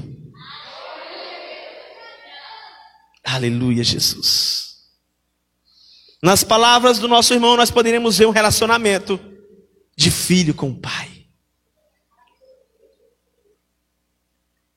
Aleluia, 3.24 3.84
Jesus. 3.84 4.69
Nas 6.22 6.44
palavras 6.44 6.98
do 6.98 7.08
nosso 7.08 7.32
irmão, 7.32 7.56
nós 7.56 7.70
poderíamos 7.70 8.18
ver 8.18 8.26
um 8.26 8.30
relacionamento 8.30 9.18
de 9.96 10.10
filho 10.10 10.54
com 10.54 10.70
o 10.70 10.80
pai. 10.80 11.26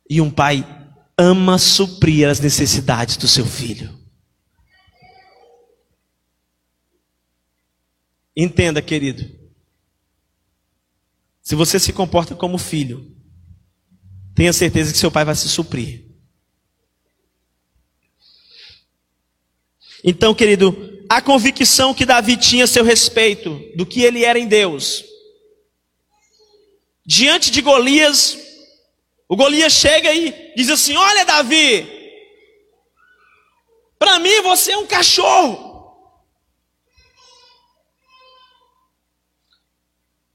E 0.09 0.21
um 0.21 0.31
pai 0.31 0.65
ama 1.17 1.57
suprir 1.57 2.29
as 2.29 2.39
necessidades 2.39 3.17
do 3.17 3.27
seu 3.27 3.45
filho. 3.45 3.97
Entenda, 8.35 8.81
querido. 8.81 9.29
Se 11.41 11.55
você 11.55 11.77
se 11.79 11.91
comporta 11.91 12.35
como 12.35 12.57
filho, 12.57 13.15
tenha 14.33 14.53
certeza 14.53 14.91
que 14.91 14.97
seu 14.97 15.11
pai 15.11 15.25
vai 15.25 15.35
se 15.35 15.49
suprir. 15.49 16.12
Então, 20.03 20.35
querido, 20.35 21.05
a 21.09 21.21
convicção 21.21 21.93
que 21.93 22.05
Davi 22.05 22.35
tinha 22.35 22.65
a 22.65 22.67
seu 22.67 22.83
respeito 22.83 23.61
do 23.75 23.85
que 23.85 24.01
ele 24.01 24.25
era 24.25 24.37
em 24.37 24.47
Deus. 24.47 25.05
Diante 27.05 27.51
de 27.51 27.61
Golias, 27.61 28.37
o 29.29 29.35
Golias 29.35 29.73
chega 29.73 30.13
e 30.13 30.53
diz 30.55 30.69
assim: 30.69 30.95
Olha, 30.95 31.25
Davi, 31.25 31.87
para 33.97 34.19
mim 34.19 34.41
você 34.41 34.71
é 34.71 34.77
um 34.77 34.87
cachorro. 34.87 35.71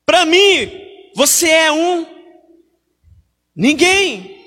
Para 0.07 0.25
mim, 0.25 0.71
você 1.15 1.51
é 1.51 1.71
um 1.71 2.07
ninguém. 3.55 4.38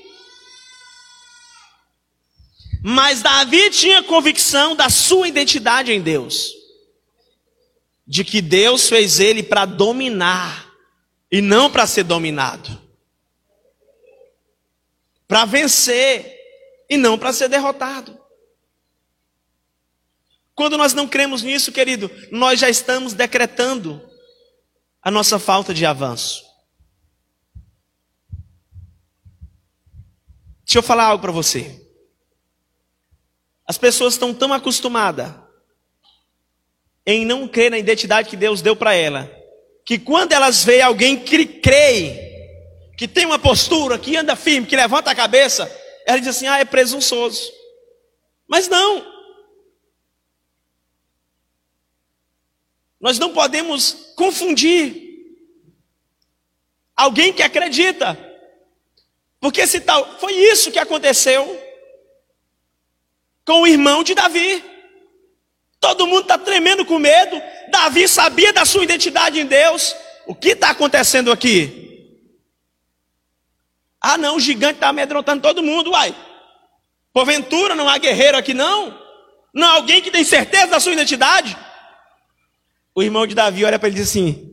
Mas 2.84 3.22
Davi 3.22 3.70
tinha 3.70 4.02
convicção 4.02 4.76
da 4.76 4.89
sua 4.89 5.28
identidade 5.28 5.91
em 5.91 6.02
Deus, 6.02 6.52
de 8.08 8.24
que 8.26 8.41
Deus 8.41 8.89
fez 8.89 9.20
ele 9.20 9.44
para 9.44 9.65
dominar 9.65 10.74
e 11.32 11.41
não 11.41 11.70
para 11.70 11.86
ser 11.86 12.04
dominado, 12.04 12.82
para 15.28 15.46
vencer 15.46 16.36
e 16.89 16.98
não 16.98 17.20
para 17.20 17.32
ser 17.32 17.48
derrotado. 17.48 18.20
Quando 20.56 20.76
nós 20.76 20.94
não 20.94 21.08
cremos 21.08 21.44
nisso, 21.44 21.72
querido, 21.72 22.10
nós 22.32 22.60
já 22.60 22.70
estamos 22.70 23.13
decretando 23.13 24.02
a 25.02 25.12
nossa 25.12 25.38
falta 25.38 25.72
de 25.74 25.86
avanço. 25.86 26.44
Deixa 30.65 30.80
eu 30.80 30.84
falar 30.84 31.06
algo 31.06 31.22
para 31.22 31.32
você. 31.32 31.90
As 33.71 33.77
pessoas 33.77 34.15
estão 34.15 34.34
tão 34.34 34.51
acostumadas 34.51 35.34
em 37.05 37.25
não 37.25 37.47
crer 37.47 37.71
na 37.71 37.77
identidade 37.77 38.27
que 38.27 38.36
Deus 38.36 38.62
deu 38.62 38.75
para 38.75 38.93
ela, 38.93 39.31
que 39.86 39.97
quando 39.97 40.34
elas 40.34 40.62
veem 40.62 40.81
alguém 40.81 41.17
que 41.17 41.45
crê, 41.45 42.91
que 42.97 43.07
tem 43.07 43.25
uma 43.25 43.39
postura, 43.39 43.97
que 43.97 44.17
anda 44.17 44.36
firme, 44.36 44.67
que 44.67 44.75
levanta 44.75 45.10
a 45.10 45.15
cabeça, 45.15 45.73
ela 46.05 46.19
diz 46.19 46.27
assim: 46.27 46.47
ah, 46.47 46.60
é 46.60 46.65
presunçoso. 46.65 47.49
Mas 48.45 48.67
não. 48.67 49.10
Nós 52.99 53.17
não 53.17 53.31
podemos 53.31 54.12
confundir 54.17 55.01
alguém 56.93 57.31
que 57.31 57.41
acredita. 57.41 58.19
Porque 59.39 59.65
se 59.65 59.79
tal, 59.79 60.19
foi 60.19 60.34
isso 60.34 60.73
que 60.73 60.77
aconteceu 60.77 61.70
com 63.52 63.64
o 63.64 63.68
irmão 63.68 64.02
de 64.02 64.16
Davi. 64.16 64.64
Todo 65.78 66.08
mundo 66.08 66.22
está 66.22 66.38
tremendo 66.38 66.86
com 66.86 66.98
medo. 66.98 67.36
Davi 67.70 68.08
sabia 68.08 68.54
da 68.54 68.64
sua 68.64 68.86
identidade 68.86 69.42
em 69.42 69.46
Deus. 69.46 69.94
O 70.26 70.34
que 70.34 70.52
está 70.52 70.70
acontecendo 70.70 71.30
aqui? 71.30 72.16
Ah, 74.00 74.18
não, 74.18 74.38
o 74.38 74.40
gigante 74.40 74.76
está 74.76 74.88
amedrontando 74.88 75.42
todo 75.42 75.62
mundo, 75.62 75.92
uai. 75.92 76.16
Porventura 77.12 77.76
não 77.76 77.90
há 77.90 77.98
guerreiro 77.98 78.38
aqui, 78.38 78.54
não? 78.54 78.98
Não 79.54 79.68
há 79.68 79.72
alguém 79.72 80.02
que 80.02 80.12
tem 80.12 80.24
certeza 80.24 80.68
da 80.68 80.80
sua 80.80 80.94
identidade? 80.94 81.58
O 82.96 83.04
irmão 83.04 83.28
de 83.28 83.36
Davi 83.36 83.66
olha 83.66 83.78
para 83.78 83.90
ele 83.90 83.98
e 83.98 84.00
diz 84.00 84.10
assim: 84.12 84.50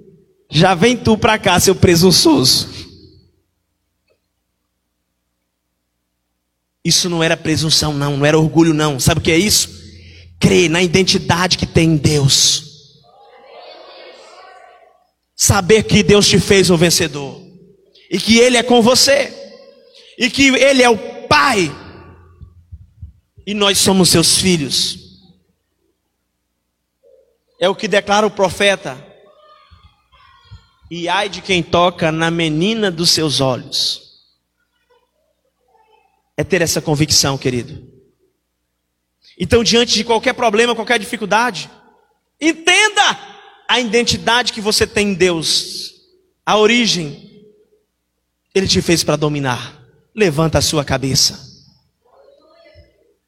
Já 0.50 0.74
vem 0.74 0.96
tu 0.96 1.16
para 1.16 1.38
cá, 1.38 1.60
seu 1.60 1.76
presunçoso. 1.76 2.68
Isso 6.88 7.10
não 7.10 7.22
era 7.22 7.36
presunção, 7.36 7.92
não, 7.92 8.16
não 8.16 8.24
era 8.24 8.38
orgulho, 8.38 8.72
não. 8.72 8.98
Sabe 8.98 9.20
o 9.20 9.22
que 9.22 9.30
é 9.30 9.36
isso? 9.36 9.68
Crer 10.40 10.70
na 10.70 10.82
identidade 10.82 11.58
que 11.58 11.66
tem 11.66 11.90
em 11.90 11.96
Deus. 11.98 12.64
Saber 15.36 15.82
que 15.82 16.02
Deus 16.02 16.26
te 16.26 16.40
fez 16.40 16.70
um 16.70 16.78
vencedor. 16.78 17.42
E 18.10 18.18
que 18.18 18.38
Ele 18.38 18.56
é 18.56 18.62
com 18.62 18.80
você. 18.80 19.30
E 20.16 20.30
que 20.30 20.46
Ele 20.46 20.82
é 20.82 20.88
o 20.88 20.96
Pai. 21.28 21.70
E 23.46 23.52
nós 23.52 23.76
somos 23.76 24.08
seus 24.08 24.38
filhos. 24.38 24.98
É 27.60 27.68
o 27.68 27.74
que 27.74 27.86
declara 27.86 28.26
o 28.26 28.30
profeta. 28.30 28.96
E 30.90 31.06
ai 31.06 31.28
de 31.28 31.42
quem 31.42 31.62
toca 31.62 32.10
na 32.10 32.30
menina 32.30 32.90
dos 32.90 33.10
seus 33.10 33.42
olhos. 33.42 34.07
É 36.38 36.44
ter 36.44 36.62
essa 36.62 36.80
convicção, 36.80 37.36
querido. 37.36 37.84
Então, 39.36 39.64
diante 39.64 39.92
de 39.92 40.04
qualquer 40.04 40.34
problema, 40.34 40.72
qualquer 40.72 41.00
dificuldade, 41.00 41.68
entenda 42.40 43.18
a 43.68 43.80
identidade 43.80 44.52
que 44.52 44.60
você 44.60 44.86
tem 44.86 45.08
em 45.08 45.14
Deus, 45.14 45.94
a 46.46 46.56
origem. 46.56 47.44
Ele 48.54 48.68
te 48.68 48.80
fez 48.80 49.02
para 49.02 49.16
dominar. 49.16 49.82
Levanta 50.14 50.58
a 50.58 50.62
sua 50.62 50.84
cabeça. 50.84 51.46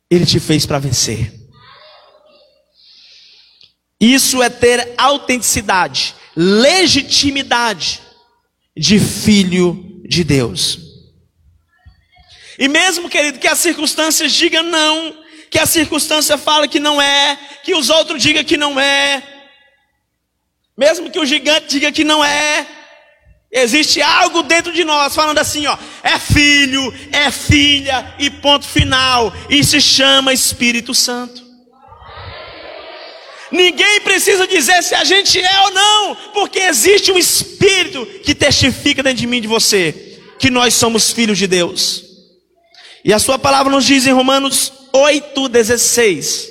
Ele 0.08 0.24
te 0.24 0.38
fez 0.38 0.64
para 0.64 0.78
vencer. 0.78 1.34
Isso 4.00 4.40
é 4.40 4.48
ter 4.48 4.94
autenticidade, 4.96 6.14
legitimidade 6.34 8.00
de 8.76 9.00
filho 9.00 10.00
de 10.08 10.22
Deus. 10.22 10.89
E 12.60 12.68
mesmo, 12.68 13.08
querido, 13.08 13.40
que 13.40 13.48
as 13.48 13.58
circunstâncias 13.58 14.30
digam 14.32 14.62
não, 14.62 15.16
que 15.50 15.58
a 15.58 15.66
circunstância 15.66 16.38
fala 16.38 16.68
que 16.68 16.78
não 16.78 17.02
é, 17.02 17.36
que 17.64 17.74
os 17.74 17.90
outros 17.90 18.22
digam 18.22 18.44
que 18.44 18.56
não 18.56 18.78
é, 18.78 19.22
Mesmo 20.80 21.10
que 21.10 21.18
o 21.18 21.26
gigante 21.26 21.66
diga 21.68 21.92
que 21.92 22.02
não 22.02 22.24
é, 22.24 22.66
existe 23.52 24.00
algo 24.00 24.42
dentro 24.42 24.72
de 24.72 24.82
nós 24.82 25.14
falando 25.14 25.36
assim, 25.36 25.66
ó, 25.66 25.76
é 26.02 26.18
filho, 26.18 26.90
é 27.12 27.30
filha 27.30 28.14
e 28.18 28.30
ponto 28.30 28.66
final, 28.66 29.30
e 29.50 29.62
se 29.62 29.78
chama 29.78 30.32
Espírito 30.32 30.94
Santo. 30.94 31.44
Ninguém 33.52 34.00
precisa 34.00 34.46
dizer 34.46 34.82
se 34.82 34.94
a 34.94 35.04
gente 35.04 35.38
é 35.38 35.60
ou 35.64 35.70
não, 35.70 36.14
porque 36.32 36.60
existe 36.60 37.12
um 37.12 37.18
Espírito 37.18 38.06
que 38.24 38.34
testifica 38.34 39.02
dentro 39.02 39.18
de 39.18 39.26
mim 39.26 39.36
e 39.36 39.42
de 39.42 39.48
você 39.48 40.18
que 40.38 40.48
nós 40.48 40.72
somos 40.72 41.10
filhos 41.10 41.36
de 41.36 41.46
Deus. 41.46 42.09
E 43.04 43.12
a 43.12 43.18
Sua 43.18 43.38
palavra 43.38 43.72
nos 43.72 43.84
diz 43.84 44.06
em 44.06 44.12
Romanos 44.12 44.72
8,16: 44.92 46.50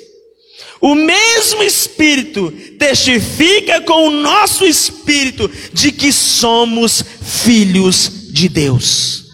o 0.80 0.94
mesmo 0.94 1.62
Espírito 1.62 2.50
testifica 2.78 3.82
com 3.82 4.08
o 4.08 4.10
nosso 4.10 4.64
Espírito 4.64 5.46
de 5.72 5.92
que 5.92 6.10
somos 6.10 7.02
filhos 7.02 8.32
de 8.32 8.48
Deus. 8.48 9.26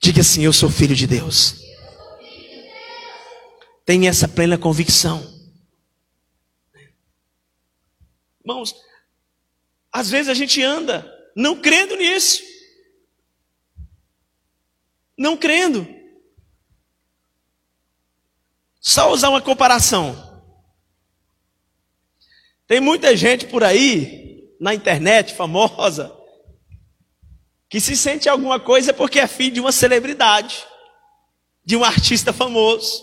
Diga 0.00 0.20
assim: 0.20 0.44
Eu 0.44 0.52
sou 0.52 0.70
filho 0.70 0.94
de 0.94 1.06
Deus. 1.06 1.56
Tenha 3.84 4.08
essa 4.08 4.28
plena 4.28 4.56
convicção. 4.56 5.20
Irmãos, 8.40 8.74
às 9.92 10.08
vezes 10.08 10.28
a 10.28 10.34
gente 10.34 10.62
anda 10.62 11.12
não 11.34 11.60
crendo 11.60 11.96
nisso. 11.96 12.49
Não 15.20 15.36
crendo. 15.36 15.86
Só 18.80 19.12
usar 19.12 19.28
uma 19.28 19.42
comparação. 19.42 20.16
Tem 22.66 22.80
muita 22.80 23.14
gente 23.14 23.46
por 23.46 23.62
aí, 23.62 24.56
na 24.58 24.74
internet, 24.74 25.34
famosa, 25.34 26.10
que 27.68 27.78
se 27.78 27.94
sente 27.98 28.30
alguma 28.30 28.58
coisa 28.58 28.94
porque 28.94 29.20
é 29.20 29.26
filho 29.26 29.52
de 29.52 29.60
uma 29.60 29.72
celebridade, 29.72 30.64
de 31.62 31.76
um 31.76 31.84
artista 31.84 32.32
famoso 32.32 33.02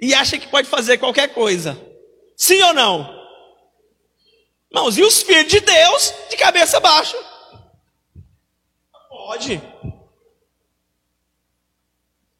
e 0.00 0.14
acha 0.14 0.38
que 0.38 0.48
pode 0.48 0.68
fazer 0.68 0.96
qualquer 0.96 1.34
coisa. 1.34 1.78
Sim 2.34 2.62
ou 2.62 2.72
não? 2.72 3.14
Irmãos, 4.70 4.96
e 4.96 5.02
os 5.02 5.20
filhos 5.20 5.52
de 5.52 5.60
Deus 5.60 6.14
de 6.30 6.36
cabeça 6.38 6.80
baixa? 6.80 7.18
Pode. 9.10 9.73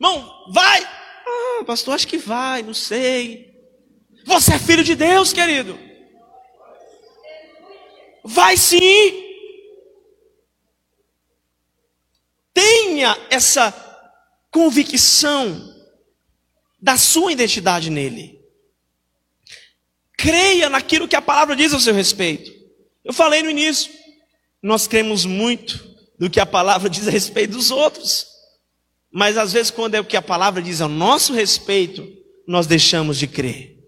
Irmão, 0.00 0.46
vai. 0.52 0.82
Ah, 0.84 1.64
pastor, 1.64 1.94
acho 1.94 2.08
que 2.08 2.18
vai, 2.18 2.62
não 2.62 2.74
sei. 2.74 3.54
Você 4.24 4.54
é 4.54 4.58
filho 4.58 4.82
de 4.82 4.94
Deus, 4.94 5.32
querido. 5.32 5.78
Vai 8.24 8.56
sim. 8.56 9.22
Tenha 12.52 13.16
essa 13.30 13.72
convicção 14.50 15.74
da 16.80 16.96
sua 16.96 17.32
identidade 17.32 17.90
nele. 17.90 18.40
Creia 20.16 20.70
naquilo 20.70 21.08
que 21.08 21.16
a 21.16 21.22
palavra 21.22 21.56
diz 21.56 21.74
ao 21.74 21.80
seu 21.80 21.92
respeito. 21.92 22.52
Eu 23.04 23.12
falei 23.12 23.42
no 23.42 23.50
início, 23.50 23.92
nós 24.62 24.86
cremos 24.86 25.26
muito 25.26 25.94
do 26.18 26.30
que 26.30 26.40
a 26.40 26.46
palavra 26.46 26.88
diz 26.90 27.06
a 27.06 27.10
respeito 27.10 27.52
dos 27.52 27.70
outros. 27.70 28.33
Mas 29.16 29.38
às 29.38 29.52
vezes, 29.52 29.70
quando 29.70 29.94
é 29.94 30.00
o 30.00 30.04
que 30.04 30.16
a 30.16 30.22
palavra 30.22 30.60
diz 30.60 30.80
ao 30.80 30.88
nosso 30.88 31.32
respeito, 31.32 32.04
nós 32.48 32.66
deixamos 32.66 33.16
de 33.16 33.28
crer. 33.28 33.78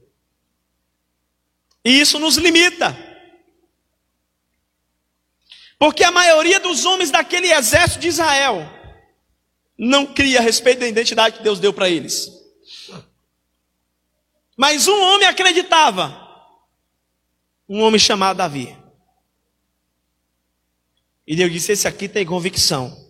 E 1.84 1.98
isso 1.98 2.20
nos 2.20 2.36
limita. 2.36 2.96
Porque 5.80 6.04
a 6.04 6.12
maioria 6.12 6.60
dos 6.60 6.84
homens 6.84 7.10
daquele 7.10 7.52
exército 7.52 7.98
de 7.98 8.06
Israel 8.06 8.70
não 9.76 10.06
cria 10.06 10.38
a 10.38 10.42
respeito 10.42 10.78
da 10.78 10.86
identidade 10.86 11.38
que 11.38 11.42
Deus 11.42 11.58
deu 11.58 11.72
para 11.72 11.90
eles. 11.90 12.30
Mas 14.56 14.86
um 14.86 14.96
homem 14.96 15.26
acreditava. 15.26 16.24
Um 17.68 17.80
homem 17.82 17.98
chamado 17.98 18.36
Davi. 18.36 18.78
E 21.26 21.34
Deus 21.34 21.50
disse: 21.50 21.72
Esse 21.72 21.88
aqui 21.88 22.08
tem 22.08 22.24
convicção. 22.24 23.05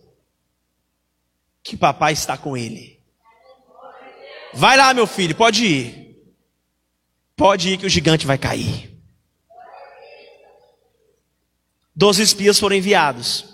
Que 1.67 1.77
papai 1.77 2.13
está 2.13 2.39
com 2.39 2.57
ele. 2.57 3.01
Vai 4.55 4.77
lá, 4.77 4.95
meu 4.95 5.05
filho, 5.05 5.35
pode 5.35 5.67
ir. 5.67 6.17
Pode 7.35 7.71
ir 7.71 7.77
que 7.77 7.87
o 7.87 7.89
gigante 7.89 8.25
vai 8.25 8.39
cair. 8.39 8.97
Doze 11.93 12.23
espias 12.23 12.57
foram 12.61 12.77
enviados. 12.77 13.47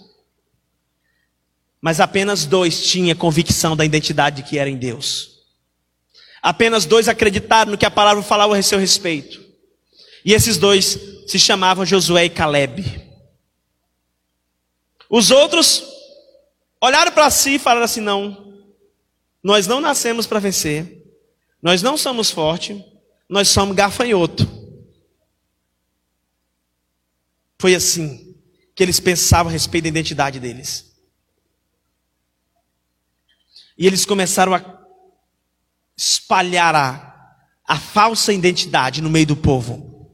Mas 1.80 2.00
apenas 2.00 2.44
dois 2.44 2.86
tinham 2.86 3.16
convicção 3.16 3.74
da 3.74 3.82
identidade 3.82 4.42
de 4.42 4.48
que 4.48 4.58
era 4.58 4.68
em 4.68 4.76
Deus. 4.76 5.38
Apenas 6.42 6.84
dois 6.84 7.08
acreditaram 7.08 7.70
no 7.70 7.78
que 7.78 7.86
a 7.86 7.90
palavra 7.90 8.22
falava 8.22 8.54
a 8.54 8.62
seu 8.62 8.78
respeito. 8.78 9.42
E 10.22 10.34
esses 10.34 10.58
dois 10.58 10.98
se 11.26 11.38
chamavam 11.38 11.86
Josué 11.86 12.26
e 12.26 12.30
Caleb. 12.30 12.84
Os 15.08 15.30
outros 15.30 15.91
olharam 16.82 17.12
para 17.12 17.30
si 17.30 17.54
e 17.54 17.58
falaram 17.58 17.84
assim: 17.84 18.00
não, 18.00 18.60
nós 19.42 19.66
não 19.66 19.80
nascemos 19.80 20.26
para 20.26 20.40
vencer, 20.40 21.02
nós 21.62 21.80
não 21.80 21.96
somos 21.96 22.30
fortes, 22.30 22.82
nós 23.28 23.48
somos 23.48 23.76
gafanhoto. 23.76 24.60
Foi 27.58 27.76
assim 27.76 28.36
que 28.74 28.82
eles 28.82 28.98
pensavam 28.98 29.48
a 29.48 29.52
respeito 29.52 29.84
da 29.84 29.88
identidade 29.88 30.40
deles. 30.40 30.90
E 33.78 33.86
eles 33.86 34.04
começaram 34.04 34.52
a 34.52 34.82
espalhar 35.96 36.74
a, 36.74 37.36
a 37.64 37.78
falsa 37.78 38.32
identidade 38.32 39.00
no 39.00 39.08
meio 39.08 39.26
do 39.26 39.36
povo. 39.36 40.10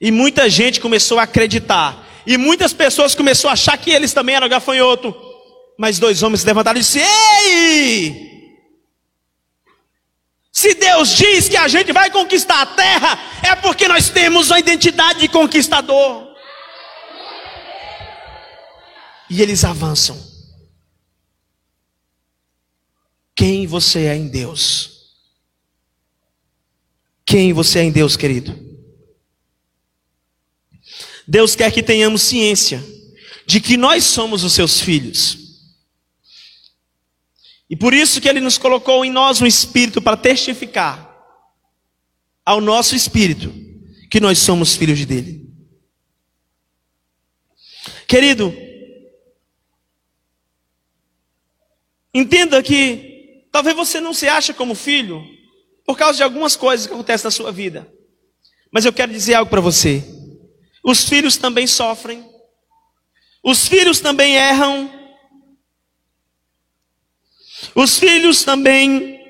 E 0.00 0.10
muita 0.10 0.50
gente 0.50 0.80
começou 0.80 1.18
a 1.18 1.22
acreditar. 1.22 2.04
E 2.26 2.36
muitas 2.36 2.72
pessoas 2.72 3.14
começaram 3.14 3.50
a 3.50 3.52
achar 3.52 3.78
que 3.78 3.90
eles 3.90 4.12
também 4.12 4.34
eram 4.34 4.48
gafanhoto. 4.48 5.14
Mas 5.78 5.98
dois 5.98 6.22
homens 6.22 6.40
se 6.40 6.46
levantaram 6.46 6.78
e 6.78 6.82
disseram: 6.82 7.08
Ei! 7.08 8.34
Se 10.52 10.74
Deus 10.74 11.10
diz 11.10 11.48
que 11.48 11.56
a 11.56 11.66
gente 11.66 11.92
vai 11.92 12.10
conquistar 12.10 12.62
a 12.62 12.66
terra, 12.66 13.18
é 13.42 13.56
porque 13.56 13.88
nós 13.88 14.08
temos 14.08 14.52
a 14.52 14.58
identidade 14.58 15.20
de 15.20 15.28
conquistador. 15.28 16.32
E 19.28 19.42
eles 19.42 19.64
avançam. 19.64 20.16
Quem 23.34 23.66
você 23.66 24.06
é 24.06 24.14
em 24.14 24.28
Deus? 24.28 24.94
quem 27.34 27.52
você 27.52 27.80
é 27.80 27.82
em 27.82 27.90
Deus, 27.90 28.16
querido. 28.16 28.56
Deus 31.26 31.56
quer 31.56 31.72
que 31.72 31.82
tenhamos 31.82 32.22
ciência 32.22 32.84
de 33.44 33.60
que 33.60 33.76
nós 33.76 34.04
somos 34.04 34.44
os 34.44 34.52
seus 34.52 34.80
filhos. 34.80 35.43
E 37.68 37.76
por 37.76 37.94
isso 37.94 38.20
que 38.20 38.28
ele 38.28 38.40
nos 38.40 38.58
colocou 38.58 39.04
em 39.04 39.10
nós 39.10 39.40
um 39.40 39.46
espírito 39.46 40.02
para 40.02 40.16
testificar 40.16 41.10
ao 42.44 42.60
nosso 42.60 42.94
espírito 42.94 43.52
que 44.10 44.20
nós 44.20 44.38
somos 44.38 44.76
filhos 44.76 45.04
dele. 45.04 45.44
Querido, 48.06 48.54
entenda 52.12 52.62
que 52.62 53.48
talvez 53.50 53.74
você 53.74 54.00
não 54.00 54.12
se 54.12 54.28
ache 54.28 54.52
como 54.52 54.74
filho 54.74 55.24
por 55.86 55.96
causa 55.96 56.18
de 56.18 56.22
algumas 56.22 56.54
coisas 56.54 56.86
que 56.86 56.92
acontecem 56.92 57.24
na 57.24 57.30
sua 57.30 57.50
vida. 57.50 57.90
Mas 58.70 58.84
eu 58.84 58.92
quero 58.92 59.12
dizer 59.12 59.34
algo 59.34 59.50
para 59.50 59.60
você. 59.60 60.04
Os 60.84 61.08
filhos 61.08 61.36
também 61.36 61.66
sofrem. 61.66 62.24
Os 63.42 63.66
filhos 63.66 64.00
também 64.00 64.34
erram. 64.34 64.90
Os 67.74 67.98
filhos 67.98 68.44
também 68.44 69.20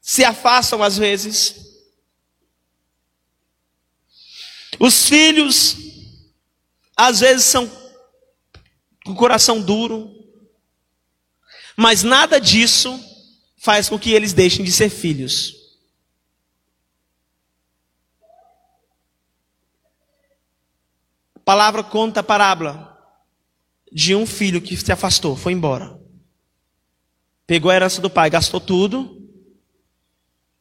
se 0.00 0.24
afastam 0.24 0.82
às 0.82 0.96
vezes. 0.96 1.56
Os 4.78 5.08
filhos 5.08 5.76
às 6.96 7.20
vezes 7.20 7.44
são 7.44 7.68
com 9.04 9.12
o 9.12 9.16
coração 9.16 9.60
duro. 9.60 10.10
Mas 11.76 12.02
nada 12.02 12.40
disso 12.40 12.98
faz 13.56 13.88
com 13.88 13.98
que 13.98 14.12
eles 14.12 14.32
deixem 14.32 14.64
de 14.64 14.72
ser 14.72 14.90
filhos. 14.90 15.56
A 21.34 21.40
palavra 21.40 21.82
conta 21.82 22.20
a 22.20 22.22
parábola 22.22 22.90
de 23.92 24.14
um 24.14 24.24
filho 24.24 24.62
que 24.62 24.76
se 24.76 24.92
afastou, 24.92 25.36
foi 25.36 25.52
embora. 25.52 25.99
Pegou 27.50 27.68
a 27.68 27.74
herança 27.74 28.00
do 28.00 28.08
pai, 28.08 28.30
gastou 28.30 28.60
tudo. 28.60 29.28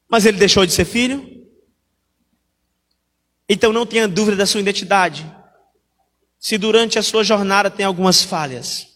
Mas 0.07 0.25
ele 0.25 0.39
deixou 0.39 0.65
de 0.65 0.71
ser 0.71 0.85
filho? 0.85 1.45
Então 3.47 3.71
não 3.71 3.85
tenha 3.85 4.07
dúvida 4.07 4.35
da 4.35 4.47
sua 4.47 4.59
identidade. 4.59 5.31
Se 6.39 6.57
durante 6.57 6.97
a 6.97 7.03
sua 7.03 7.23
jornada 7.23 7.69
tem 7.69 7.85
algumas 7.85 8.23
falhas. 8.23 8.87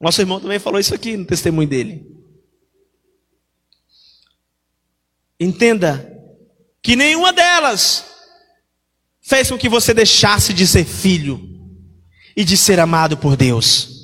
Nosso 0.00 0.20
irmão 0.20 0.40
também 0.40 0.58
falou 0.58 0.80
isso 0.80 0.92
aqui 0.92 1.16
no 1.16 1.24
testemunho 1.24 1.68
dele. 1.68 2.04
Entenda 5.38 6.12
que 6.82 6.96
nenhuma 6.96 7.32
delas 7.32 8.04
fez 9.20 9.48
com 9.48 9.56
que 9.56 9.68
você 9.68 9.94
deixasse 9.94 10.52
de 10.52 10.66
ser 10.66 10.84
filho 10.84 11.40
e 12.36 12.42
de 12.42 12.56
ser 12.56 12.80
amado 12.80 13.16
por 13.16 13.36
Deus. 13.36 13.99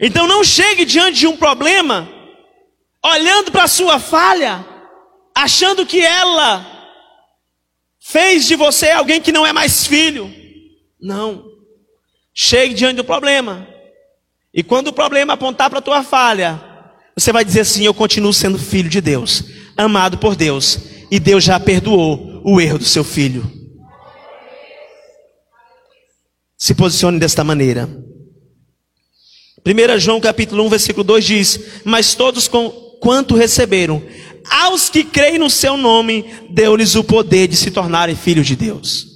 Então 0.00 0.26
não 0.26 0.44
chegue 0.44 0.84
diante 0.84 1.18
de 1.20 1.26
um 1.26 1.36
problema 1.36 2.08
olhando 3.04 3.50
para 3.50 3.64
a 3.64 3.68
sua 3.68 3.98
falha, 3.98 4.64
achando 5.34 5.86
que 5.86 6.00
ela 6.00 6.64
fez 8.00 8.46
de 8.46 8.56
você 8.56 8.90
alguém 8.90 9.20
que 9.20 9.32
não 9.32 9.46
é 9.46 9.52
mais 9.52 9.86
filho. 9.86 10.32
Não. 11.00 11.44
Chegue 12.32 12.74
diante 12.74 12.96
do 12.96 13.04
problema. 13.04 13.66
E 14.54 14.62
quando 14.62 14.88
o 14.88 14.92
problema 14.92 15.34
apontar 15.34 15.68
para 15.68 15.80
a 15.80 15.82
tua 15.82 16.02
falha, 16.02 16.62
você 17.16 17.32
vai 17.32 17.44
dizer 17.44 17.60
assim: 17.60 17.84
Eu 17.84 17.94
continuo 17.94 18.32
sendo 18.32 18.58
filho 18.58 18.88
de 18.88 19.00
Deus, 19.00 19.44
amado 19.76 20.18
por 20.18 20.36
Deus, 20.36 20.78
e 21.10 21.18
Deus 21.18 21.44
já 21.44 21.58
perdoou 21.58 22.40
o 22.44 22.60
erro 22.60 22.78
do 22.78 22.84
seu 22.84 23.04
filho. 23.04 23.50
Se 26.56 26.74
posicione 26.74 27.18
desta 27.18 27.44
maneira. 27.44 27.88
1 29.64 29.98
João 29.98 30.20
capítulo 30.20 30.64
1, 30.64 30.68
versículo 30.68 31.04
2 31.04 31.24
diz: 31.24 31.60
Mas 31.84 32.14
todos 32.14 32.48
com, 32.48 32.70
quanto 33.00 33.34
receberam, 33.34 34.02
aos 34.50 34.88
que 34.88 35.04
creem 35.04 35.38
no 35.38 35.50
seu 35.50 35.76
nome, 35.76 36.24
deu-lhes 36.50 36.94
o 36.94 37.04
poder 37.04 37.48
de 37.48 37.56
se 37.56 37.70
tornarem 37.70 38.16
filhos 38.16 38.46
de 38.46 38.56
Deus. 38.56 39.06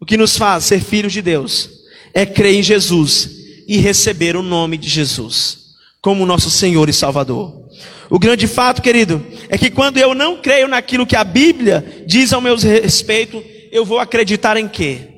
O 0.00 0.06
que 0.06 0.16
nos 0.16 0.36
faz 0.36 0.64
ser 0.64 0.80
filhos 0.80 1.12
de 1.12 1.22
Deus 1.22 1.68
é 2.12 2.24
crer 2.26 2.54
em 2.54 2.62
Jesus 2.62 3.30
e 3.68 3.78
receber 3.78 4.36
o 4.36 4.42
nome 4.42 4.76
de 4.76 4.88
Jesus 4.88 5.58
como 6.00 6.26
nosso 6.26 6.50
Senhor 6.50 6.88
e 6.88 6.92
Salvador. 6.92 7.60
O 8.08 8.18
grande 8.18 8.46
fato, 8.46 8.82
querido, 8.82 9.24
é 9.48 9.56
que 9.56 9.70
quando 9.70 9.98
eu 9.98 10.14
não 10.14 10.40
creio 10.40 10.66
naquilo 10.66 11.06
que 11.06 11.14
a 11.14 11.22
Bíblia 11.22 12.04
diz 12.06 12.32
ao 12.32 12.40
meu 12.40 12.56
respeito, 12.56 13.42
eu 13.70 13.84
vou 13.84 13.98
acreditar 13.98 14.56
em 14.56 14.66
quê? 14.66 15.09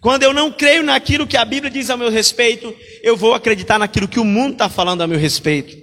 Quando 0.00 0.22
eu 0.22 0.32
não 0.32 0.50
creio 0.50 0.82
naquilo 0.82 1.26
que 1.26 1.36
a 1.36 1.44
Bíblia 1.44 1.70
diz 1.70 1.90
ao 1.90 1.98
meu 1.98 2.10
respeito, 2.10 2.74
eu 3.02 3.16
vou 3.16 3.34
acreditar 3.34 3.78
naquilo 3.78 4.08
que 4.08 4.20
o 4.20 4.24
mundo 4.24 4.52
está 4.52 4.68
falando 4.68 5.02
a 5.02 5.06
meu 5.06 5.18
respeito. 5.18 5.76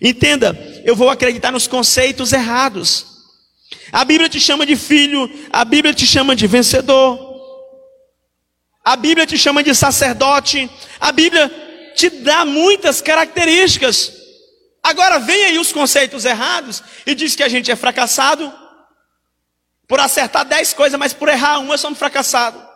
Entenda, 0.00 0.56
eu 0.84 0.96
vou 0.96 1.10
acreditar 1.10 1.50
nos 1.50 1.66
conceitos 1.66 2.32
errados. 2.32 3.06
A 3.92 4.04
Bíblia 4.04 4.28
te 4.28 4.40
chama 4.40 4.64
de 4.64 4.76
filho, 4.76 5.30
a 5.52 5.64
Bíblia 5.64 5.94
te 5.94 6.06
chama 6.06 6.34
de 6.34 6.46
vencedor, 6.46 7.18
a 8.84 8.96
Bíblia 8.96 9.26
te 9.26 9.38
chama 9.38 9.62
de 9.62 9.74
sacerdote, 9.74 10.68
a 11.00 11.12
Bíblia 11.12 11.50
te 11.94 12.10
dá 12.10 12.44
muitas 12.44 13.00
características. 13.00 14.12
Agora 14.82 15.18
vem 15.18 15.44
aí 15.44 15.58
os 15.58 15.72
conceitos 15.72 16.24
errados 16.24 16.82
e 17.06 17.14
diz 17.14 17.34
que 17.34 17.42
a 17.42 17.48
gente 17.48 17.70
é 17.70 17.76
fracassado 17.76 18.52
por 19.86 20.00
acertar 20.00 20.44
dez 20.44 20.72
coisas, 20.72 20.98
mas 20.98 21.12
por 21.12 21.28
errar 21.28 21.58
uma 21.58 21.78
somos 21.78 21.98
fracassados. 21.98 22.73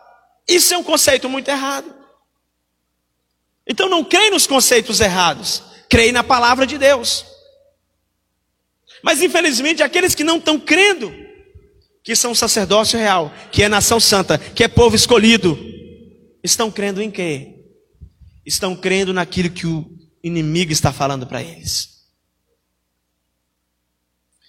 Isso 0.49 0.73
é 0.73 0.77
um 0.77 0.83
conceito 0.83 1.29
muito 1.29 1.47
errado. 1.47 1.93
Então 3.67 3.87
não 3.87 4.03
creia 4.03 4.31
nos 4.31 4.47
conceitos 4.47 4.99
errados, 4.99 5.61
creia 5.87 6.11
na 6.11 6.23
palavra 6.23 6.65
de 6.65 6.75
Deus. 6.75 7.23
Mas 9.03 9.21
infelizmente 9.21 9.83
aqueles 9.83 10.15
que 10.15 10.23
não 10.23 10.37
estão 10.37 10.59
crendo, 10.59 11.13
que 12.03 12.15
são 12.15 12.33
sacerdócio 12.33 12.97
real, 12.97 13.31
que 13.51 13.61
é 13.61 13.69
nação 13.69 13.99
santa, 13.99 14.39
que 14.39 14.63
é 14.63 14.67
povo 14.67 14.95
escolhido, 14.95 15.55
estão 16.43 16.71
crendo 16.71 16.99
em 16.99 17.11
quê? 17.11 17.63
Estão 18.43 18.75
crendo 18.75 19.13
naquilo 19.13 19.51
que 19.51 19.67
o 19.67 19.87
inimigo 20.23 20.71
está 20.71 20.91
falando 20.91 21.27
para 21.27 21.43
eles. 21.43 21.99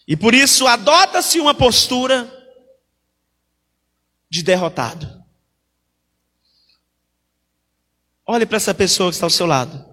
E 0.08 0.16
por 0.16 0.34
isso 0.34 0.66
adota-se 0.66 1.38
uma 1.38 1.54
postura 1.54 2.28
de 4.30 4.42
derrotado. 4.42 5.19
Olhe 8.32 8.46
para 8.46 8.58
essa 8.58 8.72
pessoa 8.72 9.10
que 9.10 9.16
está 9.16 9.26
ao 9.26 9.30
seu 9.30 9.44
lado. 9.44 9.84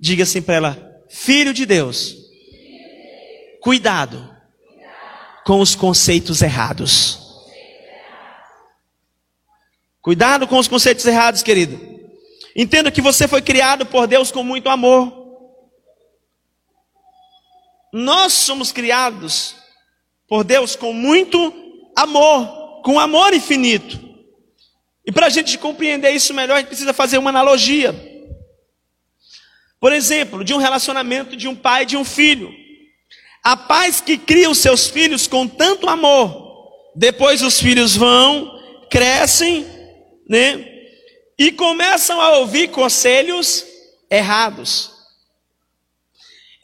Diga 0.00 0.22
assim 0.22 0.40
para 0.40 0.54
ela: 0.54 1.04
Filho 1.10 1.52
de 1.52 1.66
Deus, 1.66 2.16
cuidado 3.60 4.34
com 5.44 5.60
os 5.60 5.74
conceitos 5.74 6.40
errados. 6.40 7.18
Cuidado 10.00 10.48
com 10.48 10.56
os 10.56 10.66
conceitos 10.66 11.04
errados, 11.04 11.42
querido. 11.42 11.78
Entenda 12.56 12.90
que 12.90 13.02
você 13.02 13.28
foi 13.28 13.42
criado 13.42 13.84
por 13.84 14.06
Deus 14.06 14.32
com 14.32 14.42
muito 14.42 14.70
amor. 14.70 15.12
Nós 17.92 18.32
somos 18.32 18.72
criados 18.72 19.54
por 20.26 20.44
Deus 20.44 20.76
com 20.76 20.94
muito 20.94 21.52
amor, 21.94 22.80
com 22.82 22.98
amor 22.98 23.34
infinito. 23.34 24.05
E 25.06 25.12
para 25.12 25.26
a 25.26 25.30
gente 25.30 25.56
compreender 25.56 26.10
isso 26.10 26.34
melhor, 26.34 26.56
a 26.56 26.58
gente 26.58 26.68
precisa 26.68 26.92
fazer 26.92 27.16
uma 27.16 27.30
analogia. 27.30 27.94
Por 29.78 29.92
exemplo, 29.92 30.42
de 30.42 30.52
um 30.52 30.56
relacionamento 30.56 31.36
de 31.36 31.46
um 31.46 31.54
pai 31.54 31.84
e 31.84 31.86
de 31.86 31.96
um 31.96 32.04
filho. 32.04 32.52
A 33.40 33.56
pais 33.56 34.00
que 34.00 34.18
cria 34.18 34.50
os 34.50 34.58
seus 34.58 34.88
filhos 34.88 35.28
com 35.28 35.46
tanto 35.46 35.88
amor, 35.88 36.90
depois 36.96 37.40
os 37.40 37.60
filhos 37.60 37.94
vão, 37.94 38.50
crescem, 38.90 39.64
né? 40.28 40.66
E 41.38 41.52
começam 41.52 42.20
a 42.20 42.38
ouvir 42.38 42.68
conselhos 42.68 43.64
errados. 44.10 44.90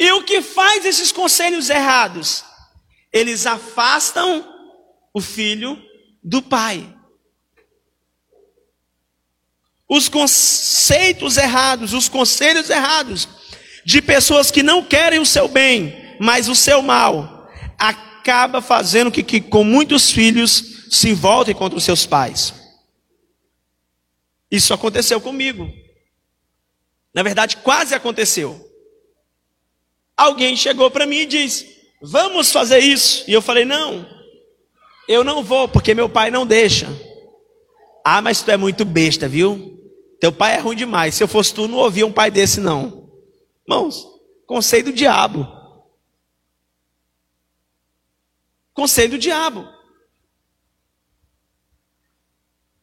E 0.01 0.11
o 0.13 0.25
que 0.25 0.43
faz 0.43 0.85
esses 0.85 1.13
conselhos 1.13 1.71
errados? 1.71 2.43
Eles 3.13 3.47
afastam 3.47 4.45
o 5.15 5.21
filho 5.21 5.81
do 6.25 6.43
pai 6.43 6.92
os 9.95 10.09
conceitos 10.09 11.37
errados, 11.37 11.93
os 11.93 12.09
conselhos 12.09 12.71
errados 12.71 13.29
de 13.85 14.01
pessoas 14.01 14.51
que 14.51 14.63
não 14.63 14.83
querem 14.83 15.19
o 15.19 15.27
seu 15.27 15.49
bem, 15.49 16.17
mas 16.19 16.49
o 16.49 16.55
seu 16.55 16.81
mal, 16.81 17.47
acaba 17.79 18.63
fazendo 18.63 19.13
que, 19.13 19.23
que 19.23 19.39
com 19.39 19.63
muitos 19.63 20.11
filhos 20.11 20.87
se 20.91 21.13
voltem 21.13 21.55
contra 21.55 21.77
os 21.77 21.85
seus 21.85 22.07
pais. 22.07 22.55
Isso 24.51 24.73
aconteceu 24.73 25.21
comigo. 25.21 25.71
Na 27.13 27.23
verdade, 27.23 27.59
quase 27.59 27.95
aconteceu. 27.95 28.67
Alguém 30.17 30.57
chegou 30.57 30.91
para 30.91 31.05
mim 31.05 31.19
e 31.19 31.27
disse: 31.27 31.69
Vamos 32.01 32.51
fazer 32.51 32.79
isso. 32.79 33.25
E 33.29 33.33
eu 33.35 33.43
falei: 33.43 33.67
Não, 33.67 34.09
eu 35.07 35.23
não 35.23 35.45
vou, 35.45 35.69
porque 35.69 35.93
meu 35.93 36.09
pai 36.09 36.31
não 36.31 36.47
deixa. 36.47 36.89
Ah, 38.03 38.23
mas 38.23 38.41
tu 38.41 38.51
é 38.51 38.57
muito 38.57 38.87
besta, 38.87 39.29
viu? 39.29 39.72
Teu 40.23 40.31
pai 40.31 40.55
é 40.55 40.61
ruim 40.61 40.77
demais. 40.77 41.17
Se 41.17 41.25
eu 41.25 41.27
fosse 41.27 41.53
tu, 41.53 41.67
não 41.67 41.79
ouvia 41.79 42.07
um 42.07 42.13
pai 42.13 42.31
desse, 42.31 42.61
não. 42.61 43.11
Irmãos, 43.67 44.07
conselho 44.47 44.85
do 44.85 44.93
diabo. 44.93 45.45
Conselho 48.73 49.11
do 49.11 49.19
diabo. 49.19 49.69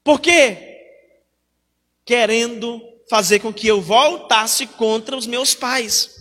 Por 0.04 0.20
quê? 0.20 0.82
Querendo 2.04 2.82
fazer 3.10 3.40
com 3.40 3.54
que 3.54 3.68
eu 3.68 3.80
voltasse 3.80 4.68
contra 4.68 5.16
os 5.16 5.26
meus 5.26 5.56
pais. 5.56 6.14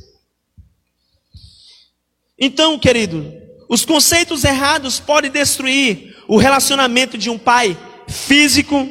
Então, 2.38 2.78
querido, 2.78 3.26
os 3.68 3.85
conceitos 3.85 4.44
errados 4.44 5.00
podem 5.00 5.33
destruir 5.33 6.16
o 6.28 6.37
relacionamento 6.37 7.18
de 7.18 7.28
um 7.28 7.37
pai 7.37 7.76
físico, 8.07 8.88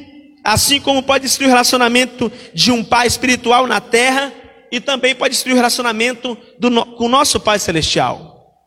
Assim 0.49 0.79
como 0.79 1.03
pode 1.03 1.25
destruir 1.25 1.47
o 1.47 1.49
relacionamento 1.49 2.31
de 2.53 2.71
um 2.71 2.81
pai 2.81 3.05
espiritual 3.05 3.67
na 3.67 3.81
terra, 3.81 4.31
e 4.71 4.79
também 4.79 5.13
pode 5.13 5.33
destruir 5.33 5.51
o 5.51 5.57
relacionamento 5.57 6.37
do, 6.57 6.85
com 6.95 7.07
o 7.07 7.09
nosso 7.09 7.37
Pai 7.37 7.59
Celestial. 7.59 8.57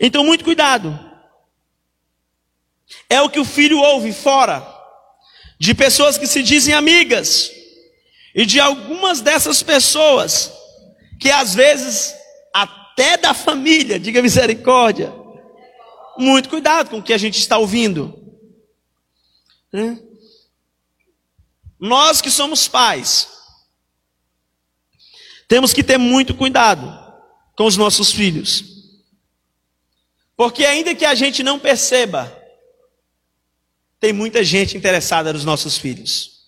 Então, 0.00 0.24
muito 0.24 0.42
cuidado. 0.42 0.98
É 3.08 3.20
o 3.20 3.30
que 3.30 3.38
o 3.38 3.44
filho 3.44 3.78
ouve 3.78 4.12
fora, 4.12 4.66
de 5.56 5.72
pessoas 5.72 6.18
que 6.18 6.26
se 6.26 6.42
dizem 6.42 6.74
amigas, 6.74 7.52
e 8.34 8.44
de 8.44 8.58
algumas 8.58 9.20
dessas 9.20 9.62
pessoas, 9.62 10.52
que 11.20 11.30
às 11.30 11.54
vezes, 11.54 12.12
até 12.52 13.16
da 13.16 13.32
família, 13.32 14.00
diga 14.00 14.20
misericórdia. 14.20 15.14
Muito 16.18 16.48
cuidado 16.48 16.90
com 16.90 16.98
o 16.98 17.02
que 17.04 17.12
a 17.12 17.18
gente 17.18 17.38
está 17.38 17.56
ouvindo. 17.56 18.18
Né? 19.72 19.96
Nós 21.82 22.20
que 22.20 22.30
somos 22.30 22.68
pais, 22.68 23.28
temos 25.48 25.72
que 25.72 25.82
ter 25.82 25.98
muito 25.98 26.32
cuidado 26.32 26.86
com 27.56 27.66
os 27.66 27.76
nossos 27.76 28.12
filhos. 28.12 28.64
Porque 30.36 30.64
ainda 30.64 30.94
que 30.94 31.04
a 31.04 31.12
gente 31.16 31.42
não 31.42 31.58
perceba, 31.58 32.32
tem 33.98 34.12
muita 34.12 34.44
gente 34.44 34.76
interessada 34.76 35.32
nos 35.32 35.44
nossos 35.44 35.76
filhos. 35.76 36.46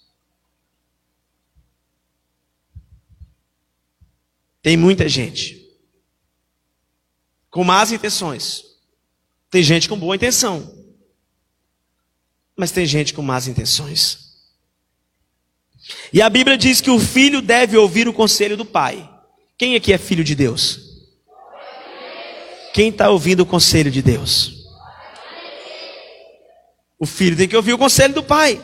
Tem 4.63 4.77
muita 4.77 5.09
gente 5.09 5.69
com 7.51 7.65
más 7.65 7.91
intenções. 7.91 8.65
Tem 9.51 9.65
gente 9.65 9.89
com 9.89 9.99
boa 9.99 10.15
intenção. 10.15 10.89
Mas 12.57 12.71
tem 12.71 12.87
gente 12.87 13.13
com 13.13 13.21
más 13.21 13.49
intenções. 13.49 14.24
E 16.13 16.23
a 16.23 16.31
Bíblia 16.31 16.57
diz 16.57 16.81
que 16.81 16.91
o 16.91 16.99
filho 16.99 17.43
deve 17.43 17.77
ouvir 17.77 18.09
o 18.09 18.13
conselho 18.13 18.57
do 18.57 18.65
pai. 18.65 19.09
Quem 19.59 19.77
aqui 19.77 19.93
é 19.93 19.99
filho 19.99 20.25
de 20.25 20.35
Deus? 20.35 20.81
Quem 22.73 22.89
está 22.89 23.09
ouvindo 23.11 23.41
o 23.41 23.47
conselho 23.47 23.91
de 23.91 24.03
Deus? 24.03 24.65
O 26.99 27.07
filho 27.07 27.37
tem 27.37 27.49
que 27.49 27.57
ouvir 27.57 27.73
o 27.73 27.79
conselho 27.79 28.15
do 28.15 28.23
pai. 28.23 28.61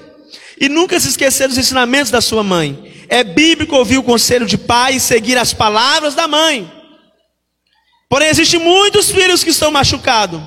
E 0.58 0.68
nunca 0.68 0.98
se 0.98 1.08
esquecer 1.08 1.48
dos 1.48 1.58
ensinamentos 1.58 2.10
da 2.10 2.20
sua 2.20 2.42
mãe. 2.42 3.04
É 3.08 3.22
bíblico 3.22 3.76
ouvir 3.76 3.98
o 3.98 4.02
conselho 4.02 4.46
de 4.46 4.56
pai 4.56 4.94
e 4.94 5.00
seguir 5.00 5.36
as 5.36 5.52
palavras 5.52 6.14
da 6.14 6.26
mãe. 6.28 6.70
Porém, 8.08 8.28
existem 8.28 8.58
muitos 8.58 9.10
filhos 9.10 9.44
que 9.44 9.50
estão 9.50 9.70
machucados, 9.70 10.40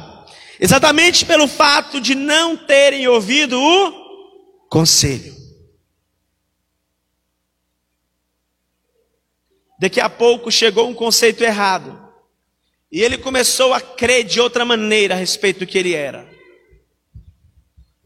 exatamente 0.60 1.26
pelo 1.26 1.48
fato 1.48 2.02
de 2.02 2.14
não 2.14 2.58
terem 2.58 3.08
ouvido 3.08 3.58
o 3.58 4.68
conselho. 4.70 5.43
Daqui 9.84 10.00
a 10.00 10.10
pouco 10.10 10.50
chegou 10.50 10.88
um 10.88 10.94
conceito 10.94 11.44
errado. 11.44 12.10
E 12.90 13.02
ele 13.02 13.18
começou 13.18 13.74
a 13.74 13.82
crer 13.82 14.24
de 14.24 14.40
outra 14.40 14.64
maneira 14.64 15.14
a 15.14 15.18
respeito 15.18 15.60
do 15.60 15.68
que 15.68 15.78
ele 15.78 15.94
era. 15.94 16.26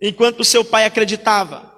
Enquanto 0.01 0.43
seu 0.43 0.65
pai 0.65 0.85
acreditava, 0.85 1.71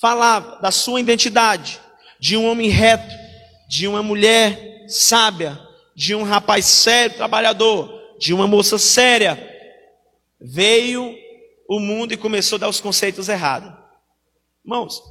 falava 0.00 0.58
da 0.62 0.70
sua 0.70 1.02
identidade, 1.02 1.78
de 2.18 2.34
um 2.34 2.46
homem 2.46 2.70
reto, 2.70 3.14
de 3.68 3.86
uma 3.86 4.02
mulher 4.02 4.86
sábia, 4.88 5.60
de 5.94 6.14
um 6.14 6.22
rapaz 6.22 6.64
sério, 6.64 7.18
trabalhador, 7.18 7.92
de 8.18 8.32
uma 8.32 8.48
moça 8.48 8.78
séria, 8.78 9.38
veio 10.40 11.14
o 11.68 11.78
mundo 11.78 12.14
e 12.14 12.16
começou 12.16 12.56
a 12.56 12.60
dar 12.60 12.68
os 12.70 12.80
conceitos 12.80 13.28
errados. 13.28 13.70
Irmãos, 14.64 15.02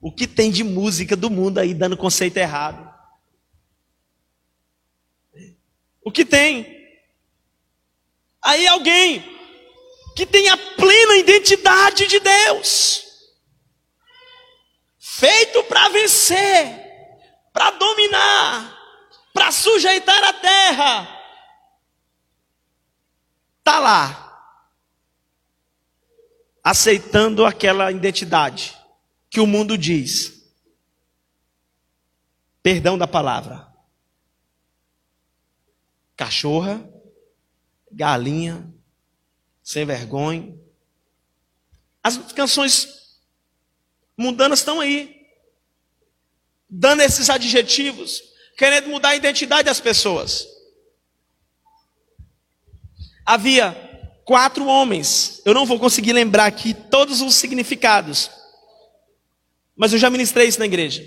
o 0.00 0.12
que 0.12 0.28
tem 0.28 0.48
de 0.48 0.62
música 0.62 1.16
do 1.16 1.28
mundo 1.28 1.58
aí 1.58 1.74
dando 1.74 1.96
conceito 1.96 2.36
errado? 2.36 2.91
O 6.04 6.10
que 6.10 6.24
tem? 6.24 6.82
Aí 8.42 8.66
alguém 8.66 9.22
que 10.16 10.26
tem 10.26 10.48
a 10.48 10.56
plena 10.56 11.16
identidade 11.16 12.06
de 12.06 12.20
Deus, 12.20 13.04
feito 14.98 15.62
para 15.64 15.88
vencer, 15.88 16.80
para 17.52 17.70
dominar, 17.70 18.78
para 19.32 19.50
sujeitar 19.52 20.22
a 20.24 20.32
terra, 20.32 21.22
está 23.58 23.78
lá, 23.78 24.58
aceitando 26.62 27.46
aquela 27.46 27.90
identidade 27.90 28.76
que 29.30 29.40
o 29.40 29.46
mundo 29.46 29.78
diz. 29.78 30.42
Perdão 32.62 32.98
da 32.98 33.08
palavra. 33.08 33.71
Cachorra, 36.22 36.88
galinha, 37.90 38.72
sem 39.60 39.84
vergonha. 39.84 40.56
As 42.00 42.16
canções 42.32 43.18
mundanas 44.16 44.60
estão 44.60 44.78
aí, 44.78 45.26
dando 46.70 47.00
esses 47.00 47.28
adjetivos, 47.28 48.22
querendo 48.56 48.86
mudar 48.86 49.08
a 49.08 49.16
identidade 49.16 49.64
das 49.64 49.80
pessoas. 49.80 50.46
Havia 53.26 53.72
quatro 54.24 54.64
homens, 54.66 55.42
eu 55.44 55.52
não 55.52 55.66
vou 55.66 55.80
conseguir 55.80 56.12
lembrar 56.12 56.46
aqui 56.46 56.72
todos 56.72 57.20
os 57.20 57.34
significados, 57.34 58.30
mas 59.74 59.92
eu 59.92 59.98
já 59.98 60.08
ministrei 60.08 60.46
isso 60.46 60.60
na 60.60 60.66
igreja. 60.66 61.04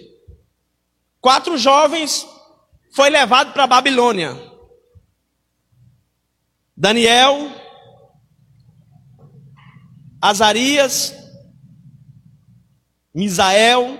Quatro 1.22 1.58
jovens 1.58 2.28
foi 2.92 3.10
levado 3.10 3.54
para 3.54 3.64
a 3.64 3.68
Babilônia. 3.68 4.55
Daniel, 6.76 7.50
Azarias, 10.22 11.14
Misael. 13.14 13.98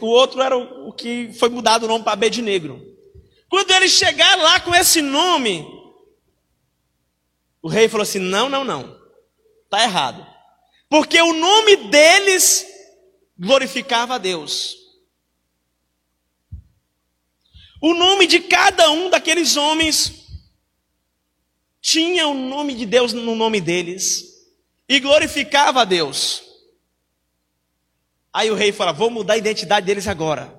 O 0.00 0.06
outro 0.06 0.42
era 0.42 0.56
o 0.56 0.92
que 0.92 1.32
foi 1.34 1.48
mudado 1.48 1.84
o 1.84 1.88
nome 1.88 2.04
para 2.04 2.12
Abednego. 2.12 2.80
Quando 3.48 3.70
eles 3.70 3.92
chegaram 3.92 4.42
lá 4.42 4.60
com 4.60 4.74
esse 4.74 5.00
nome, 5.00 5.66
o 7.62 7.68
rei 7.68 7.88
falou 7.88 8.02
assim: 8.02 8.18
não, 8.18 8.48
não, 8.48 8.64
não, 8.64 8.98
está 9.64 9.82
errado. 9.82 10.26
Porque 10.88 11.20
o 11.20 11.32
nome 11.32 11.76
deles 11.88 12.66
glorificava 13.38 14.14
a 14.14 14.18
Deus. 14.18 14.83
O 17.86 17.92
nome 17.92 18.26
de 18.26 18.40
cada 18.40 18.90
um 18.90 19.10
daqueles 19.10 19.58
homens 19.58 20.10
tinha 21.82 22.26
o 22.26 22.32
nome 22.32 22.72
de 22.72 22.86
Deus 22.86 23.12
no 23.12 23.34
nome 23.34 23.60
deles 23.60 24.24
e 24.88 24.98
glorificava 24.98 25.82
a 25.82 25.84
Deus. 25.84 26.42
Aí 28.32 28.50
o 28.50 28.54
rei 28.54 28.72
fala: 28.72 28.90
Vou 28.90 29.10
mudar 29.10 29.34
a 29.34 29.36
identidade 29.36 29.84
deles 29.84 30.08
agora. 30.08 30.58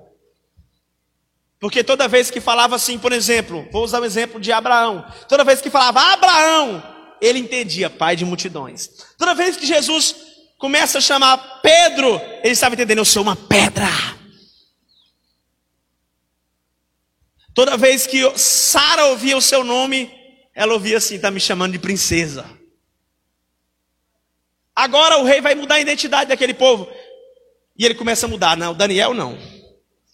Porque 1.58 1.82
toda 1.82 2.06
vez 2.06 2.30
que 2.30 2.40
falava 2.40 2.76
assim, 2.76 2.96
por 2.96 3.10
exemplo, 3.10 3.66
vou 3.72 3.82
usar 3.82 3.98
o 3.98 4.02
um 4.02 4.04
exemplo 4.04 4.40
de 4.40 4.52
Abraão. 4.52 5.04
Toda 5.28 5.42
vez 5.42 5.60
que 5.60 5.68
falava 5.68 6.12
Abraão, 6.12 6.80
ele 7.20 7.40
entendia, 7.40 7.90
pai 7.90 8.14
de 8.14 8.24
multidões. 8.24 8.88
Toda 9.18 9.34
vez 9.34 9.56
que 9.56 9.66
Jesus 9.66 10.14
começa 10.58 10.98
a 10.98 11.00
chamar 11.00 11.60
Pedro, 11.60 12.20
ele 12.44 12.52
estava 12.52 12.76
entendendo, 12.76 12.98
eu 12.98 13.04
sou 13.04 13.24
uma 13.24 13.34
pedra. 13.34 14.15
Toda 17.56 17.74
vez 17.74 18.06
que 18.06 18.38
Sara 18.38 19.06
ouvia 19.06 19.34
o 19.34 19.40
seu 19.40 19.64
nome, 19.64 20.14
ela 20.54 20.74
ouvia 20.74 20.98
assim: 20.98 21.14
está 21.14 21.30
me 21.30 21.40
chamando 21.40 21.72
de 21.72 21.78
princesa. 21.78 22.44
Agora 24.74 25.16
o 25.16 25.24
rei 25.24 25.40
vai 25.40 25.54
mudar 25.54 25.76
a 25.76 25.80
identidade 25.80 26.28
daquele 26.28 26.52
povo. 26.52 26.86
E 27.74 27.86
ele 27.86 27.94
começa 27.94 28.26
a 28.26 28.28
mudar. 28.28 28.58
Não, 28.58 28.74
Daniel 28.74 29.14
não. 29.14 29.38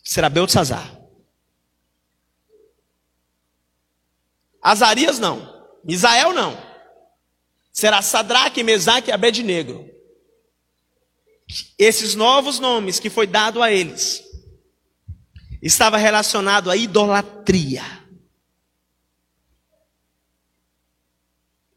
Será 0.04 0.28
Beltzazar. 0.28 0.96
Azarias 4.62 5.18
não. 5.18 5.66
Misael 5.82 6.32
não. 6.32 6.56
Será 7.72 8.02
Sadraque, 8.02 8.62
Mesaque 8.62 9.10
e 9.10 9.12
Abednego. 9.12 9.90
Esses 11.76 12.14
novos 12.14 12.60
nomes 12.60 13.00
que 13.00 13.10
foi 13.10 13.26
dado 13.26 13.60
a 13.60 13.72
eles 13.72 14.31
estava 15.62 15.96
relacionado 15.96 16.70
à 16.70 16.76
idolatria. 16.76 17.84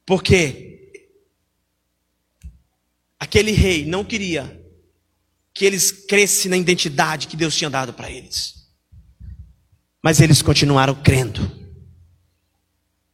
Porque 0.05 0.91
aquele 3.19 3.51
rei 3.51 3.85
não 3.85 4.03
queria 4.03 4.61
que 5.53 5.63
eles 5.63 5.91
crescessem 5.91 6.51
na 6.51 6.57
identidade 6.57 7.27
que 7.27 7.37
Deus 7.37 7.55
tinha 7.55 7.69
dado 7.69 7.93
para 7.93 8.11
eles. 8.11 8.65
Mas 10.03 10.19
eles 10.19 10.41
continuaram 10.41 10.93
crendo, 10.95 11.49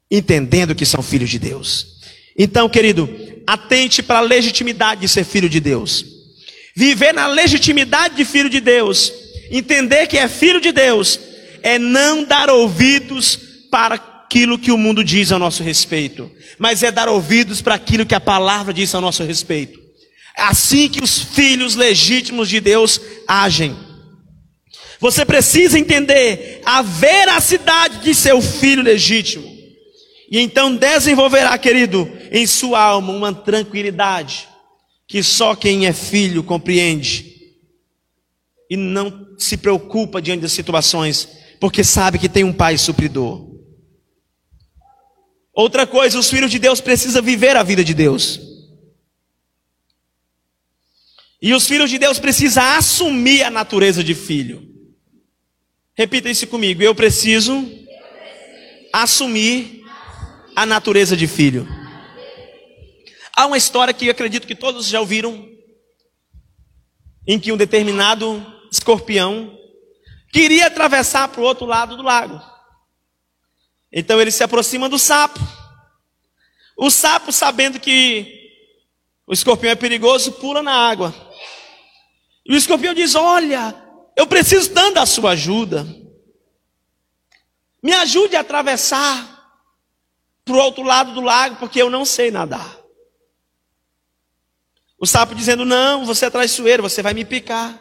entendendo 0.09 0.75
que 0.75 0.85
são 0.85 1.03
filhos 1.03 1.29
de 1.29 1.37
Deus. 1.37 2.01
Então, 2.37 2.67
querido, 2.67 3.07
atente 3.45 4.01
para 4.01 4.19
a 4.19 4.23
legitimidade 4.23 5.01
de 5.01 5.07
ser 5.07 5.23
filho 5.23 5.49
de 5.49 5.59
Deus. 5.59 6.05
Viver 6.75 7.13
na 7.13 7.27
legitimidade 7.27 8.15
de 8.15 8.25
filho 8.25 8.49
de 8.49 8.59
Deus, 8.59 9.13
entender 9.51 10.07
que 10.07 10.17
é 10.17 10.27
filho 10.27 10.61
de 10.61 10.71
Deus, 10.71 11.19
é 11.61 11.77
não 11.77 12.23
dar 12.23 12.49
ouvidos 12.49 13.37
para 13.69 13.95
aquilo 13.95 14.57
que 14.57 14.71
o 14.71 14.77
mundo 14.77 15.03
diz 15.03 15.31
a 15.31 15.37
nosso 15.37 15.61
respeito, 15.61 16.31
mas 16.57 16.81
é 16.81 16.91
dar 16.91 17.09
ouvidos 17.09 17.61
para 17.61 17.75
aquilo 17.75 18.05
que 18.05 18.15
a 18.15 18.19
palavra 18.19 18.73
diz 18.73 18.95
a 18.95 19.01
nosso 19.01 19.23
respeito. 19.23 19.79
É 20.37 20.43
assim 20.43 20.87
que 20.87 21.03
os 21.03 21.19
filhos 21.19 21.75
legítimos 21.75 22.47
de 22.47 22.61
Deus 22.61 22.99
agem. 23.27 23.75
Você 24.99 25.25
precisa 25.25 25.77
entender 25.77 26.61
a 26.63 26.81
veracidade 26.81 27.99
de 27.99 28.15
seu 28.15 28.41
filho 28.41 28.81
legítimo. 28.81 29.51
E 30.31 30.39
então 30.39 30.73
desenvolverá, 30.73 31.57
querido, 31.57 32.09
em 32.31 32.47
sua 32.47 32.79
alma 32.79 33.11
uma 33.11 33.33
tranquilidade 33.33 34.47
que 35.05 35.21
só 35.21 35.53
quem 35.55 35.87
é 35.87 35.91
filho 35.91 36.41
compreende. 36.41 37.30
E 38.71 38.77
não 38.77 39.35
se 39.37 39.57
preocupa 39.57 40.21
diante 40.21 40.43
das 40.43 40.53
situações, 40.53 41.27
porque 41.59 41.83
sabe 41.83 42.17
que 42.17 42.29
tem 42.29 42.45
um 42.45 42.53
pai 42.53 42.77
supridor. 42.77 43.51
Outra 45.53 45.85
coisa, 45.85 46.17
os 46.17 46.29
filhos 46.29 46.49
de 46.49 46.57
Deus 46.57 46.79
precisam 46.79 47.21
viver 47.21 47.57
a 47.57 47.63
vida 47.63 47.83
de 47.83 47.93
Deus. 47.93 48.39
E 51.41 51.53
os 51.53 51.67
filhos 51.67 51.89
de 51.89 51.97
Deus 51.97 52.17
precisam 52.17 52.63
assumir 52.63 53.43
a 53.43 53.49
natureza 53.49 54.01
de 54.01 54.15
filho. 54.15 54.65
Repita 55.93 56.29
isso 56.29 56.47
comigo. 56.47 56.81
Eu 56.81 56.95
preciso 56.95 57.69
assumir 58.93 59.83
a 60.55 60.65
natureza 60.65 61.17
de 61.17 61.27
filho. 61.27 61.67
Há 63.35 63.47
uma 63.47 63.57
história 63.57 63.93
que 63.93 64.09
acredito 64.09 64.47
que 64.47 64.55
todos 64.55 64.87
já 64.87 65.01
ouviram, 65.01 65.45
em 67.27 67.37
que 67.37 67.51
um 67.51 67.57
determinado 67.57 68.50
escorpião 68.71 69.57
queria 70.31 70.67
atravessar 70.67 71.27
para 71.27 71.41
o 71.41 71.43
outro 71.43 71.65
lado 71.65 71.97
do 71.97 72.03
lago. 72.03 72.41
Então 73.91 74.21
ele 74.21 74.31
se 74.31 74.43
aproxima 74.43 74.87
do 74.87 74.97
sapo. 74.97 75.39
O 76.77 76.89
sapo, 76.89 77.31
sabendo 77.31 77.79
que 77.79 78.39
o 79.27 79.33
escorpião 79.33 79.71
é 79.71 79.75
perigoso, 79.75 80.31
pula 80.33 80.63
na 80.63 80.73
água. 80.73 81.13
E 82.45 82.53
o 82.53 82.57
escorpião 82.57 82.93
diz: 82.93 83.13
Olha, 83.13 83.75
eu 84.15 84.25
preciso 84.25 84.71
tanto 84.71 84.95
da 84.95 85.05
sua 85.05 85.31
ajuda. 85.31 85.85
Me 87.83 87.93
ajude 87.93 88.35
a 88.35 88.41
atravessar 88.41 89.27
para 90.45 90.53
o 90.53 90.59
outro 90.59 90.83
lado 90.83 91.13
do 91.13 91.21
lago, 91.21 91.57
porque 91.57 91.81
eu 91.81 91.89
não 91.89 92.05
sei 92.05 92.31
nadar. 92.31 92.79
O 94.97 95.05
sapo 95.05 95.35
dizendo: 95.35 95.65
Não, 95.65 96.05
você 96.05 96.25
é 96.25 96.29
traiçoeiro, 96.29 96.83
você 96.83 97.01
vai 97.01 97.13
me 97.13 97.25
picar. 97.25 97.80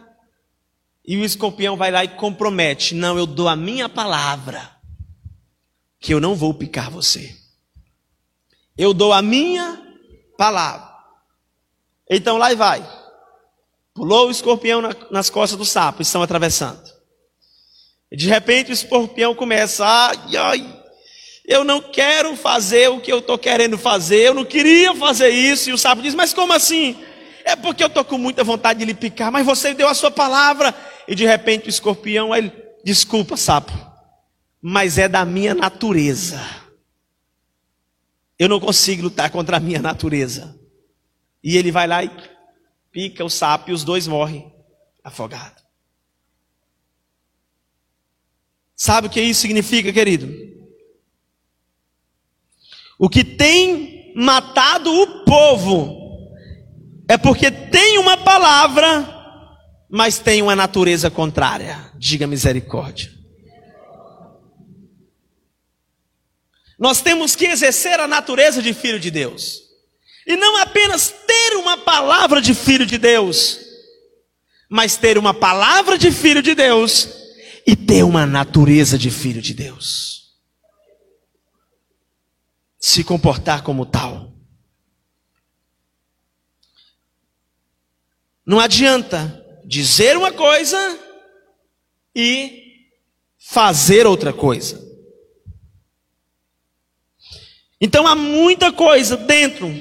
E 1.06 1.16
o 1.16 1.24
escorpião 1.24 1.76
vai 1.76 1.90
lá 1.90 2.04
e 2.04 2.08
compromete: 2.08 2.94
Não, 2.94 3.18
eu 3.18 3.26
dou 3.26 3.48
a 3.48 3.56
minha 3.56 3.88
palavra, 3.88 4.70
que 5.98 6.12
eu 6.12 6.20
não 6.20 6.34
vou 6.34 6.54
picar 6.54 6.90
você. 6.90 7.36
Eu 8.76 8.94
dou 8.94 9.12
a 9.12 9.20
minha 9.20 9.80
palavra. 10.36 10.88
Então 12.08 12.36
lá 12.36 12.52
e 12.52 12.56
vai. 12.56 13.00
Pulou 13.94 14.28
o 14.28 14.30
escorpião 14.30 14.80
nas 15.10 15.28
costas 15.28 15.58
do 15.58 15.64
sapo, 15.64 16.02
estão 16.02 16.22
atravessando. 16.22 16.90
De 18.12 18.28
repente 18.28 18.70
o 18.70 18.72
escorpião 18.72 19.34
começa: 19.34 19.86
Ai, 19.86 20.36
ai, 20.36 20.82
eu 21.46 21.64
não 21.64 21.80
quero 21.80 22.36
fazer 22.36 22.88
o 22.88 23.00
que 23.00 23.12
eu 23.12 23.18
estou 23.18 23.36
querendo 23.36 23.76
fazer, 23.76 24.28
eu 24.28 24.34
não 24.34 24.44
queria 24.44 24.94
fazer 24.94 25.30
isso. 25.30 25.70
E 25.70 25.72
o 25.72 25.78
sapo 25.78 26.02
diz: 26.02 26.14
Mas 26.14 26.32
como 26.32 26.52
assim? 26.52 26.96
É 27.50 27.56
porque 27.56 27.82
eu 27.82 27.88
estou 27.88 28.04
com 28.04 28.16
muita 28.16 28.44
vontade 28.44 28.78
de 28.78 28.84
lhe 28.84 28.94
picar, 28.94 29.32
mas 29.32 29.44
você 29.44 29.74
deu 29.74 29.88
a 29.88 29.94
sua 29.94 30.10
palavra. 30.10 30.72
E 31.08 31.16
de 31.16 31.26
repente 31.26 31.66
o 31.66 31.68
escorpião, 31.68 32.32
ele, 32.32 32.52
desculpa, 32.84 33.36
sapo, 33.36 33.72
mas 34.62 34.98
é 34.98 35.08
da 35.08 35.24
minha 35.24 35.52
natureza. 35.52 36.40
Eu 38.38 38.48
não 38.48 38.60
consigo 38.60 39.02
lutar 39.02 39.30
contra 39.30 39.56
a 39.56 39.60
minha 39.60 39.82
natureza. 39.82 40.56
E 41.42 41.56
ele 41.56 41.72
vai 41.72 41.88
lá 41.88 42.04
e 42.04 42.10
pica 42.92 43.24
o 43.24 43.28
sapo 43.28 43.70
e 43.70 43.72
os 43.72 43.82
dois 43.82 44.06
morrem 44.06 44.54
afogados. 45.02 45.64
Sabe 48.76 49.08
o 49.08 49.10
que 49.10 49.20
isso 49.20 49.40
significa, 49.40 49.92
querido? 49.92 50.28
O 52.96 53.08
que 53.08 53.24
tem 53.24 54.12
matado 54.14 54.92
o 54.92 55.24
povo 55.24 55.99
é 57.10 57.18
porque 57.18 57.50
tem 57.50 57.98
uma 57.98 58.16
palavra, 58.18 59.04
mas 59.90 60.20
tem 60.20 60.40
uma 60.42 60.54
natureza 60.54 61.10
contrária. 61.10 61.90
Diga 61.98 62.24
misericórdia. 62.24 63.10
Nós 66.78 67.00
temos 67.00 67.34
que 67.34 67.46
exercer 67.46 67.98
a 67.98 68.06
natureza 68.06 68.62
de 68.62 68.72
filho 68.72 69.00
de 69.00 69.10
Deus. 69.10 69.60
E 70.24 70.36
não 70.36 70.58
apenas 70.58 71.12
ter 71.26 71.56
uma 71.56 71.78
palavra 71.78 72.40
de 72.40 72.54
filho 72.54 72.86
de 72.86 72.96
Deus, 72.96 73.58
mas 74.70 74.96
ter 74.96 75.18
uma 75.18 75.34
palavra 75.34 75.98
de 75.98 76.12
filho 76.12 76.40
de 76.40 76.54
Deus 76.54 77.08
e 77.66 77.74
ter 77.74 78.04
uma 78.04 78.24
natureza 78.24 78.96
de 78.96 79.10
filho 79.10 79.42
de 79.42 79.52
Deus. 79.52 80.30
Se 82.78 83.02
comportar 83.02 83.64
como 83.64 83.84
tal. 83.84 84.29
Não 88.50 88.58
adianta 88.58 89.46
dizer 89.64 90.16
uma 90.16 90.32
coisa 90.32 90.98
e 92.12 92.88
fazer 93.38 94.08
outra 94.08 94.32
coisa. 94.32 94.84
Então 97.80 98.08
há 98.08 98.16
muita 98.16 98.72
coisa 98.72 99.16
dentro 99.16 99.72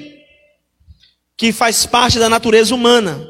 que 1.36 1.50
faz 1.50 1.84
parte 1.84 2.20
da 2.20 2.28
natureza 2.28 2.72
humana 2.72 3.20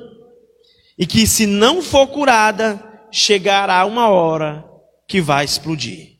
e 0.98 1.06
que, 1.06 1.26
se 1.26 1.46
não 1.46 1.80
for 1.80 2.08
curada, 2.08 3.08
chegará 3.10 3.86
uma 3.86 4.10
hora 4.10 4.62
que 5.08 5.22
vai 5.22 5.46
explodir. 5.46 6.18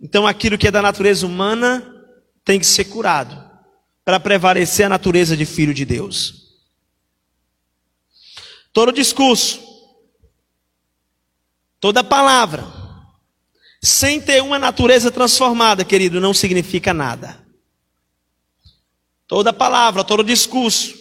Então, 0.00 0.26
aquilo 0.26 0.58
que 0.58 0.66
é 0.66 0.72
da 0.72 0.82
natureza 0.82 1.24
humana 1.24 2.04
tem 2.44 2.58
que 2.58 2.66
ser 2.66 2.86
curado 2.86 3.40
para 4.04 4.18
prevalecer 4.18 4.86
a 4.86 4.88
natureza 4.88 5.36
de 5.36 5.46
filho 5.46 5.72
de 5.72 5.84
Deus. 5.84 6.41
Todo 8.72 8.90
discurso, 8.92 9.60
toda 11.78 12.02
palavra, 12.02 12.64
sem 13.82 14.20
ter 14.20 14.42
uma 14.42 14.58
natureza 14.58 15.10
transformada, 15.10 15.84
querido, 15.84 16.20
não 16.20 16.32
significa 16.32 16.94
nada. 16.94 17.44
Toda 19.26 19.52
palavra, 19.52 20.04
todo 20.04 20.22
discurso, 20.22 20.94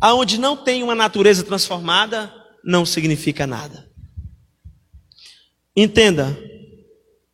aonde 0.00 0.38
não 0.38 0.56
tem 0.56 0.82
uma 0.82 0.94
natureza 0.94 1.42
transformada, 1.42 2.32
não 2.62 2.84
significa 2.84 3.46
nada. 3.46 3.90
Entenda 5.74 6.36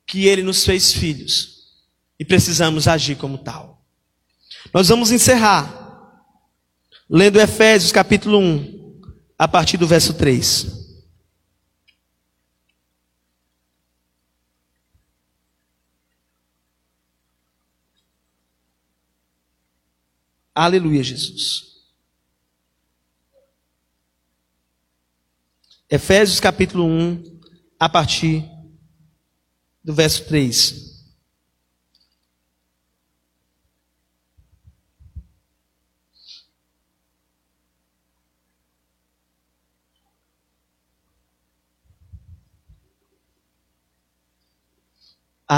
que 0.06 0.26
ele 0.26 0.42
nos 0.42 0.64
fez 0.64 0.92
filhos 0.92 1.54
e 2.18 2.24
precisamos 2.24 2.86
agir 2.86 3.16
como 3.16 3.38
tal. 3.38 3.84
Nós 4.72 4.88
vamos 4.88 5.10
encerrar 5.10 5.82
lendo 7.08 7.40
Efésios 7.40 7.90
capítulo 7.90 8.38
1, 8.38 8.83
a 9.38 9.48
partir 9.48 9.76
do 9.76 9.86
verso 9.86 10.14
3. 10.14 10.84
Aleluia, 20.54 21.02
Jesus. 21.02 21.74
Efésios 25.90 26.38
capítulo 26.38 26.84
1, 26.86 27.40
a 27.78 27.88
partir 27.88 28.48
do 29.82 29.92
verso 29.92 30.24
3. 30.26 30.93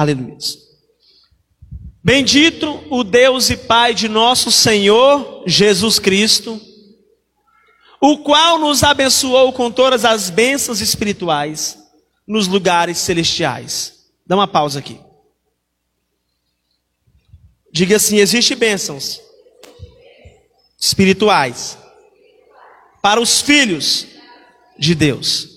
Aleluia. 0.00 0.36
Bendito 2.04 2.84
o 2.90 3.02
Deus 3.02 3.48
e 3.48 3.56
Pai 3.56 3.94
de 3.94 4.08
nosso 4.08 4.52
Senhor 4.52 5.42
Jesus 5.46 5.98
Cristo, 5.98 6.60
o 7.98 8.18
qual 8.18 8.58
nos 8.58 8.82
abençoou 8.82 9.54
com 9.54 9.70
todas 9.70 10.04
as 10.04 10.28
bênçãos 10.28 10.82
espirituais 10.82 11.78
nos 12.28 12.46
lugares 12.46 12.98
celestiais. 12.98 14.10
Dá 14.26 14.36
uma 14.36 14.46
pausa 14.46 14.80
aqui. 14.80 15.00
Diga 17.72 17.96
assim: 17.96 18.18
existe 18.18 18.54
bênçãos 18.54 19.18
espirituais 20.78 21.78
para 23.00 23.18
os 23.18 23.40
filhos 23.40 24.06
de 24.78 24.94
Deus. 24.94 25.48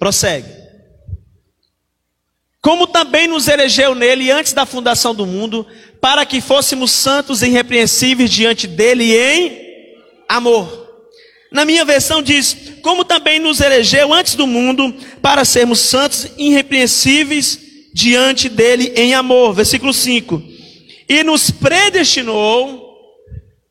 Prossegue 0.00 0.57
como 2.68 2.86
também 2.86 3.26
nos 3.26 3.48
elegeu 3.48 3.94
nele 3.94 4.30
antes 4.30 4.52
da 4.52 4.66
fundação 4.66 5.14
do 5.14 5.24
mundo, 5.24 5.66
para 6.02 6.26
que 6.26 6.38
fôssemos 6.38 6.90
santos 6.90 7.40
e 7.40 7.46
irrepreensíveis 7.46 8.28
diante 8.28 8.66
dele 8.66 9.16
em 9.16 9.58
amor. 10.28 10.86
Na 11.50 11.64
minha 11.64 11.82
versão 11.82 12.20
diz: 12.20 12.54
como 12.82 13.06
também 13.06 13.38
nos 13.38 13.62
elegeu 13.62 14.12
antes 14.12 14.34
do 14.34 14.46
mundo, 14.46 14.94
para 15.22 15.46
sermos 15.46 15.80
santos 15.80 16.26
e 16.36 16.50
irrepreensíveis 16.50 17.58
diante 17.94 18.50
dele 18.50 18.92
em 18.94 19.14
amor. 19.14 19.54
Versículo 19.54 19.94
5. 19.94 20.42
E 21.08 21.24
nos 21.24 21.50
predestinou 21.50 22.86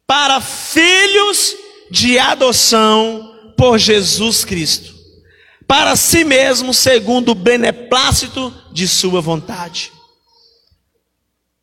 para 0.07 0.41
filhos 0.41 1.55
de 1.91 2.17
adoção 2.17 3.53
por 3.55 3.77
Jesus 3.77 4.43
Cristo 4.43 4.96
para 5.67 5.95
si 5.95 6.23
mesmo, 6.23 6.73
segundo 6.73 7.31
o 7.31 7.35
beneplácito 7.35 8.51
de 8.71 8.87
sua 8.87 9.19
vontade. 9.19 9.91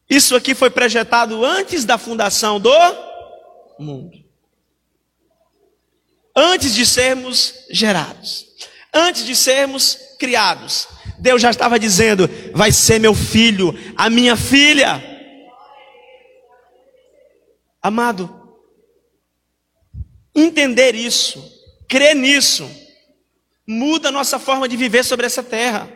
Isso 0.09 0.37
aqui 0.37 0.55
foi 0.55 0.69
projetado 0.69 1.45
antes 1.45 1.85
da 1.85 1.97
fundação 1.97 2.61
do 2.61 2.71
mundo. 3.79 4.23
Antes 6.37 6.75
de 6.75 6.85
sermos 6.85 7.55
gerados, 7.71 8.47
antes 8.93 9.25
de 9.25 9.35
sermos 9.35 9.97
criados, 10.19 10.89
Deus 11.19 11.41
já 11.41 11.51
estava 11.51 11.79
dizendo: 11.79 12.29
vai 12.53 12.71
ser 12.71 12.99
meu 12.99 13.15
filho, 13.15 13.73
a 13.97 14.11
minha 14.11 14.37
filha. 14.37 15.03
Amado, 17.81 18.59
entender 20.35 20.95
isso, 20.95 21.43
crer 21.89 22.15
nisso, 22.15 22.69
muda 23.67 24.09
a 24.09 24.13
nossa 24.13 24.39
forma 24.39 24.69
de 24.69 24.77
viver 24.77 25.05
sobre 25.05 25.27
essa 25.27 25.43
terra. 25.43 25.91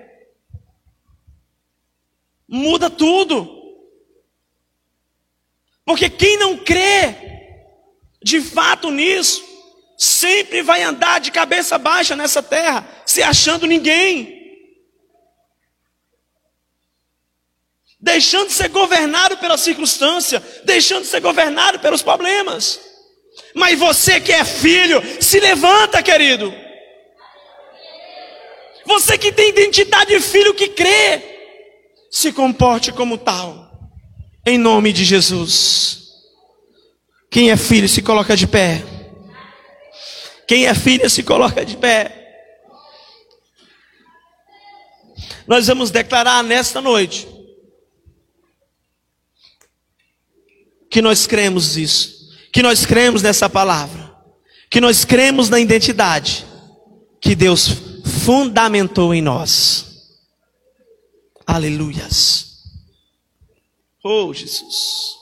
Muda 2.47 2.89
tudo. 2.89 3.57
Porque 5.85 6.09
quem 6.09 6.37
não 6.39 6.57
crê 6.57 7.29
de 8.23 8.41
fato 8.41 8.91
nisso, 8.91 9.43
sempre 9.97 10.62
vai 10.62 10.83
andar 10.83 11.21
de 11.21 11.31
cabeça 11.31 11.79
baixa 11.79 12.14
nessa 12.14 12.43
terra, 12.43 12.87
se 13.07 13.23
achando 13.23 13.66
ninguém. 13.66 14.37
Deixando 18.01 18.49
de 18.49 18.55
ser 18.55 18.69
governado 18.69 19.39
pela 19.39 19.59
circunstância, 19.59 20.41
deixando 20.64 21.03
de 21.03 21.09
ser 21.09 21.21
governado 21.21 21.81
pelos 21.81 22.03
problemas. 22.03 22.81
Mas 23.55 23.79
você 23.79 24.21
que 24.21 24.33
é 24.33 24.45
filho, 24.45 25.03
se 25.21 25.41
levanta, 25.41 26.03
querido. 26.03 26.68
Você 28.89 29.18
que 29.18 29.30
tem 29.30 29.51
identidade 29.51 30.14
de 30.14 30.20
filho 30.20 30.55
que 30.55 30.68
crê, 30.68 31.22
se 32.11 32.32
comporte 32.32 32.91
como 32.91 33.18
tal. 33.18 33.68
Em 34.47 34.57
nome 34.57 34.95
de 34.95 35.05
Jesus. 35.05 36.09
Quem 37.30 37.51
é 37.51 37.57
filho 37.57 37.86
se 37.86 38.01
coloca 38.01 38.34
de 38.34 38.47
pé. 38.47 38.82
Quem 40.47 40.66
é 40.66 40.74
filha 40.74 41.11
se 41.11 41.22
coloca 41.22 41.66
de 41.66 41.76
pé. 41.76 42.14
Nós 45.47 45.66
vamos 45.66 45.91
declarar 45.91 46.43
nesta 46.43 46.80
noite 46.80 47.28
que 50.91 51.03
nós 51.03 51.26
cremos 51.26 51.76
isso, 51.76 52.30
que 52.51 52.62
nós 52.62 52.86
cremos 52.86 53.20
nessa 53.20 53.51
palavra, 53.51 54.14
que 54.70 54.80
nós 54.80 55.05
cremos 55.05 55.51
na 55.51 55.61
identidade 55.61 56.47
que 57.20 57.34
Deus 57.34 57.88
fundamentou 58.29 59.14
em 59.14 59.22
nós. 59.22 59.87
Aleluias. 61.47 62.62
Oh, 64.05 64.35
Jesus. 64.35 65.16